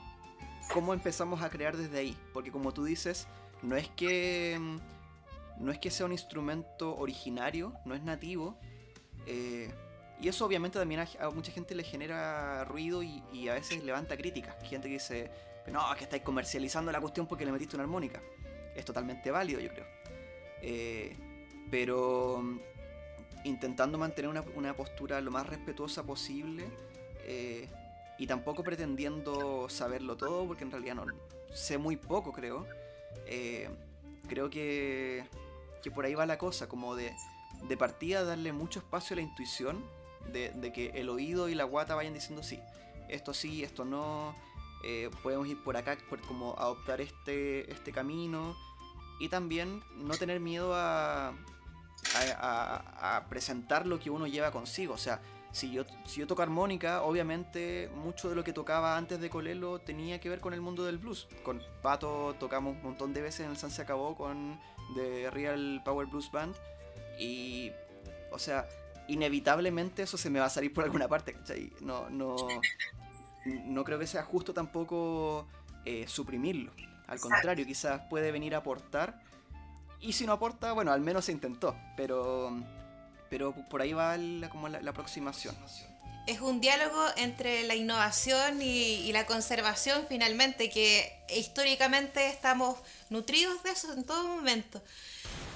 cómo 0.73 0.93
empezamos 0.93 1.41
a 1.41 1.49
crear 1.49 1.77
desde 1.77 1.99
ahí. 1.99 2.17
Porque 2.33 2.51
como 2.51 2.73
tú 2.73 2.83
dices, 2.83 3.27
no 3.61 3.77
es 3.77 3.87
que, 3.89 4.59
no 5.57 5.71
es 5.71 5.79
que 5.79 5.89
sea 5.89 6.05
un 6.05 6.11
instrumento 6.11 6.97
originario, 6.97 7.73
no 7.85 7.95
es 7.95 8.03
nativo. 8.03 8.57
Eh, 9.25 9.71
y 10.19 10.27
eso 10.27 10.45
obviamente 10.45 10.79
también 10.79 11.01
a, 11.01 11.29
mucha 11.29 11.53
gente 11.53 11.75
le 11.75 11.83
genera 11.83 12.65
ruido 12.65 13.03
y, 13.03 13.23
y, 13.31 13.47
a 13.47 13.53
veces 13.53 13.85
levanta 13.85 14.17
críticas. 14.17 14.55
Gente 14.63 14.89
que 14.89 14.95
dice, 14.95 15.31
no, 15.71 15.91
es 15.91 15.97
que 15.97 16.05
estáis 16.05 16.23
comercializando 16.23 16.91
la 16.91 17.01
cuestión 17.01 17.27
porque 17.27 17.45
le 17.45 17.51
metiste 17.51 17.75
una 17.75 17.83
armónica. 17.83 18.21
Es 18.75 18.85
totalmente 18.85 19.31
válido, 19.31 19.59
yo 19.59 19.69
creo. 19.69 19.85
Eh, 20.61 21.15
pero 21.69 22.39
mm, 22.41 22.59
intentando 23.43 23.97
mantener 23.97 24.29
una, 24.29 24.73
postura 24.75 25.21
lo 25.21 25.31
más 25.31 25.47
respetuosa 25.47 26.03
posible 26.03 26.65
eh, 27.25 27.67
y 28.17 28.27
tampoco 28.27 28.63
pretendiendo 28.63 29.67
saberlo 29.69 30.15
todo, 30.15 30.47
porque 30.47 30.63
en 30.63 30.71
realidad 30.71 30.95
no 30.95 31.05
sé 31.53 31.77
muy 31.77 31.97
poco, 31.97 32.31
creo. 32.31 32.65
Eh, 33.25 33.69
creo 34.27 34.49
que, 34.49 35.25
que 35.83 35.91
por 35.91 36.05
ahí 36.05 36.15
va 36.15 36.25
la 36.25 36.37
cosa, 36.37 36.67
como 36.67 36.95
de, 36.95 37.13
de 37.67 37.77
partida 37.77 38.23
darle 38.23 38.53
mucho 38.53 38.79
espacio 38.79 39.13
a 39.13 39.17
la 39.17 39.21
intuición, 39.21 39.83
de 40.31 40.73
que 40.73 40.91
el 40.95 41.07
oído 41.07 41.47
y 41.47 41.55
la 41.55 41.63
guata 41.63 41.95
vayan 41.95 42.13
diciendo 42.13 42.43
sí, 42.43 42.59
esto 43.07 43.33
sí, 43.33 43.63
esto 43.63 43.85
no, 43.85 44.35
eh, 44.83 45.09
podemos 45.23 45.47
ir 45.47 45.61
por 45.63 45.77
acá, 45.77 45.97
por 46.09 46.21
como 46.21 46.55
adoptar 46.57 47.01
este, 47.01 47.71
este 47.71 47.91
camino 47.91 48.55
y 49.19 49.29
también 49.29 49.83
no 49.95 50.15
tener 50.15 50.39
miedo 50.39 50.73
a, 50.75 51.33
a, 52.15 53.25
presentar 53.29 53.87
lo 53.87 53.99
que 53.99 54.09
uno 54.09 54.27
lleva 54.27 54.51
consigo. 54.51 54.93
O 54.93 54.97
sea, 54.97 55.21
si 55.51 55.71
yo, 55.71 55.83
si 56.05 56.19
yo 56.19 56.27
toco 56.27 56.41
armónica, 56.41 57.01
obviamente 57.01 57.89
mucho 57.95 58.29
de 58.29 58.35
lo 58.35 58.43
que 58.43 58.53
tocaba 58.53 58.97
antes 58.97 59.19
de 59.19 59.29
Colelo 59.29 59.79
tenía 59.79 60.19
que 60.19 60.29
ver 60.29 60.39
con 60.39 60.53
el 60.53 60.61
mundo 60.61 60.85
del 60.85 60.97
blues. 60.97 61.27
Con 61.43 61.61
Pato 61.81 62.35
tocamos 62.39 62.75
un 62.75 62.83
montón 62.83 63.13
de 63.13 63.21
veces 63.21 63.41
en 63.41 63.51
el 63.51 63.57
San 63.57 63.71
Se 63.71 63.81
Acabó 63.81 64.15
con 64.15 64.59
The 64.95 65.31
Real 65.31 65.81
Power 65.83 66.07
Blues 66.07 66.31
Band. 66.31 66.55
Y, 67.19 67.71
o 68.31 68.37
sea, 68.37 68.67
inevitablemente 69.07 70.03
eso 70.03 70.17
se 70.17 70.29
me 70.29 70.39
va 70.39 70.45
a 70.45 70.49
salir 70.49 70.73
por 70.73 70.83
alguna 70.83 71.07
parte, 71.07 71.35
No, 71.81 72.09
no, 72.09 72.35
no 73.65 73.83
creo 73.83 73.99
que 73.99 74.07
sea 74.07 74.23
justo 74.23 74.53
tampoco 74.53 75.47
eh, 75.85 76.05
suprimirlo. 76.07 76.71
Al 77.07 77.19
contrario, 77.19 77.65
quizás 77.65 78.01
puede 78.09 78.31
venir 78.31 78.53
a 78.55 78.59
aportar. 78.59 79.21
Y 80.01 80.13
si 80.13 80.25
no 80.25 80.33
aporta, 80.33 80.73
bueno, 80.73 80.91
al 80.91 81.01
menos 81.01 81.25
se 81.25 81.31
intentó. 81.31 81.75
Pero, 81.95 82.51
pero 83.29 83.55
por 83.69 83.81
ahí 83.81 83.93
va 83.93 84.17
la, 84.17 84.49
como 84.49 84.67
la, 84.67 84.89
aproximación. 84.89 85.55
Es 86.27 86.41
un 86.41 86.59
diálogo 86.59 87.01
entre 87.15 87.63
la 87.63 87.75
innovación 87.75 88.61
y, 88.61 89.11
la 89.13 89.25
conservación 89.25 90.05
finalmente, 90.09 90.69
que 90.69 91.09
históricamente 91.33 92.27
estamos 92.27 92.77
nutridos 93.09 93.63
de 93.63 93.71
eso 93.71 93.93
en 93.93 94.03
todo 94.03 94.27
momento. 94.27 94.81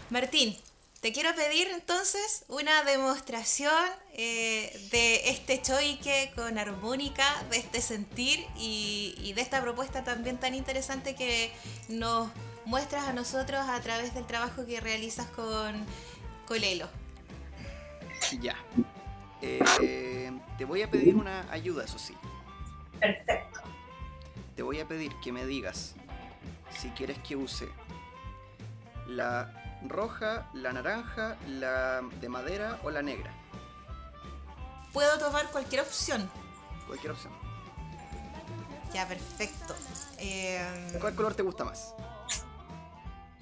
Martín, 0.10 0.58
te 1.02 1.12
quiero 1.12 1.34
pedir 1.34 1.68
entonces 1.70 2.46
una 2.48 2.84
demostración 2.84 3.74
eh, 4.14 4.88
de 4.92 5.30
este 5.32 5.60
choique 5.60 6.32
con 6.36 6.60
armónica, 6.60 7.26
de 7.50 7.58
este 7.58 7.82
sentir 7.82 8.46
y, 8.56 9.34
de 9.34 9.42
esta 9.42 9.62
propuesta 9.62 10.04
también 10.04 10.38
tan 10.38 10.54
interesante 10.54 11.16
que 11.16 11.52
nos 11.90 12.30
muestras 12.66 13.08
a 13.08 13.14
nosotros 13.14 13.68
a 13.68 13.82
través 13.82 14.14
del 14.14 14.28
trabajo 14.28 14.64
que 14.68 14.80
realizas 14.80 15.26
con 15.28 15.84
Colelo. 16.46 16.88
Ya. 18.40 18.56
Eh, 19.42 20.32
te 20.60 20.66
voy 20.66 20.84
a 20.84 20.92
pedir 20.92 21.16
una 21.16 21.52
ayuda, 21.52 21.84
eso 21.84 21.98
sí. 21.98 22.16
Perfecto. 23.00 23.62
Te 24.56 24.62
voy 24.62 24.80
a 24.80 24.88
pedir 24.88 25.12
que 25.24 25.32
me 25.32 25.48
digas 25.48 25.96
si 26.80 26.90
quieres 26.90 27.18
que 27.20 27.36
use 27.36 27.68
la 29.08 29.61
roja, 29.88 30.50
la 30.54 30.74
naranja, 30.74 31.38
la 31.48 32.02
de 32.20 32.30
madera 32.30 32.80
o 32.84 32.92
la 32.92 33.02
negra. 33.02 33.32
Puedo 34.94 35.18
tomar 35.20 35.48
cualquier 35.48 35.82
opción. 35.82 36.30
Cualquier 36.88 37.14
opción. 37.14 37.34
Ya, 38.94 39.08
perfecto. 39.08 39.76
Em, 40.18 41.00
¿Cuál 41.00 41.16
color 41.16 41.34
te 41.34 41.44
gusta 41.44 41.64
más? 41.64 41.94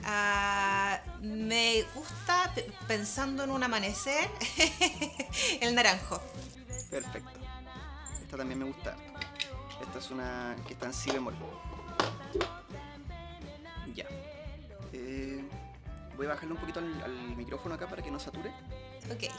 Ah, 0.03 0.99
me 1.21 1.83
gusta, 1.93 2.53
pensando 2.87 3.43
en 3.43 3.51
un 3.51 3.63
amanecer, 3.63 4.29
el 5.61 5.75
naranjo. 5.75 6.21
Perfecto. 6.89 7.39
Esta 8.21 8.37
también 8.37 8.59
me 8.59 8.65
gusta. 8.65 8.95
Esta 9.81 9.99
es 9.99 10.11
una 10.11 10.55
que 10.67 10.73
está 10.73 10.85
en 10.85 10.93
si 10.93 11.11
bemol. 11.11 11.35
Ya. 13.93 14.05
Eh, 14.93 15.43
Voy 16.19 16.25
a 16.25 16.31
bajarle 16.31 16.53
un 16.53 16.59
poquito 16.59 16.81
al, 16.81 17.37
micrófono 17.37 17.75
acá 17.75 17.87
para 17.87 18.01
que 18.01 18.11
no 18.11 18.19
sature. 18.19 18.51
Ok. 19.09 19.31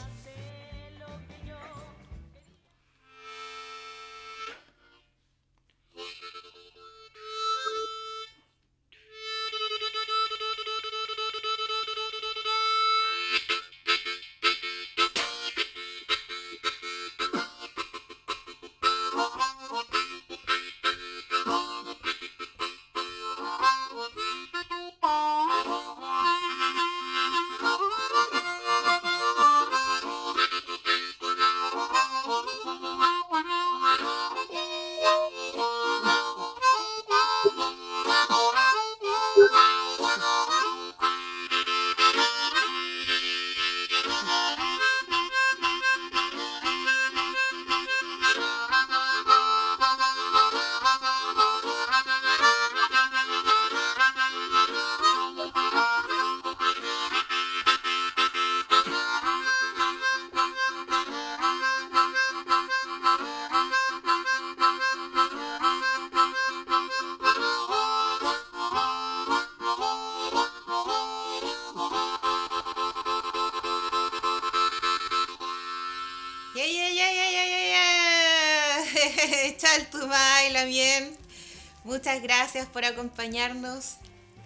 Muchas 81.85 82.23
gracias 82.23 82.67
por 82.69 82.85
acompañarnos. 82.85 83.99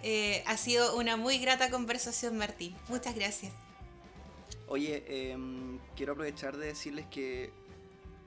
Eh, 0.03 0.43
ha 0.45 0.57
sido 0.57 0.97
una 0.97 1.17
muy 1.17 1.37
grata 1.39 1.69
conversación, 1.69 2.37
Martín. 2.37 2.75
Muchas 2.87 3.15
gracias. 3.15 3.53
Oye, 4.67 5.31
em, 5.31 5.79
quiero 5.95 6.13
aprovechar 6.13 6.57
de 6.57 6.67
decirles 6.67 7.05
que 7.07 7.51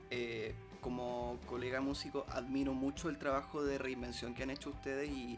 eh, 0.09 0.55
como 0.81 1.39
colega 1.45 1.81
músico 1.81 2.25
admiro 2.29 2.73
mucho 2.73 3.09
el 3.09 3.17
trabajo 3.17 3.63
de 3.63 3.77
reinvención 3.77 4.33
que 4.33 4.43
han 4.43 4.49
hecho 4.49 4.69
ustedes 4.69 5.09
y, 5.09 5.37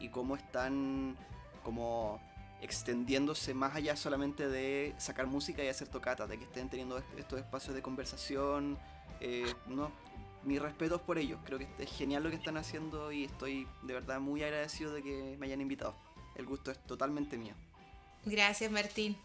y 0.00 0.08
cómo 0.08 0.36
están 0.36 1.16
como 1.62 2.20
extendiéndose 2.60 3.54
más 3.54 3.74
allá 3.74 3.96
solamente 3.96 4.48
de 4.48 4.94
sacar 4.96 5.26
música 5.26 5.64
y 5.64 5.68
hacer 5.68 5.88
tocatas, 5.88 6.28
de 6.28 6.38
que 6.38 6.44
estén 6.44 6.68
teniendo 6.68 7.02
estos 7.16 7.40
espacios 7.40 7.74
de 7.74 7.82
conversación. 7.82 8.78
Eh, 9.20 9.52
no, 9.66 9.90
mis 10.44 10.60
respetos 10.60 11.00
por 11.00 11.18
ellos. 11.18 11.38
Creo 11.44 11.58
que 11.58 11.68
es 11.78 11.90
genial 11.90 12.22
lo 12.22 12.30
que 12.30 12.36
están 12.36 12.56
haciendo 12.56 13.12
y 13.12 13.24
estoy 13.24 13.66
de 13.82 13.94
verdad 13.94 14.20
muy 14.20 14.42
agradecido 14.42 14.92
de 14.92 15.02
que 15.02 15.36
me 15.38 15.46
hayan 15.46 15.60
invitado. 15.60 15.94
El 16.36 16.46
gusto 16.46 16.70
es 16.70 16.78
totalmente 16.86 17.36
mío. 17.36 17.54
Gracias, 18.24 18.70
Martín. 18.70 19.16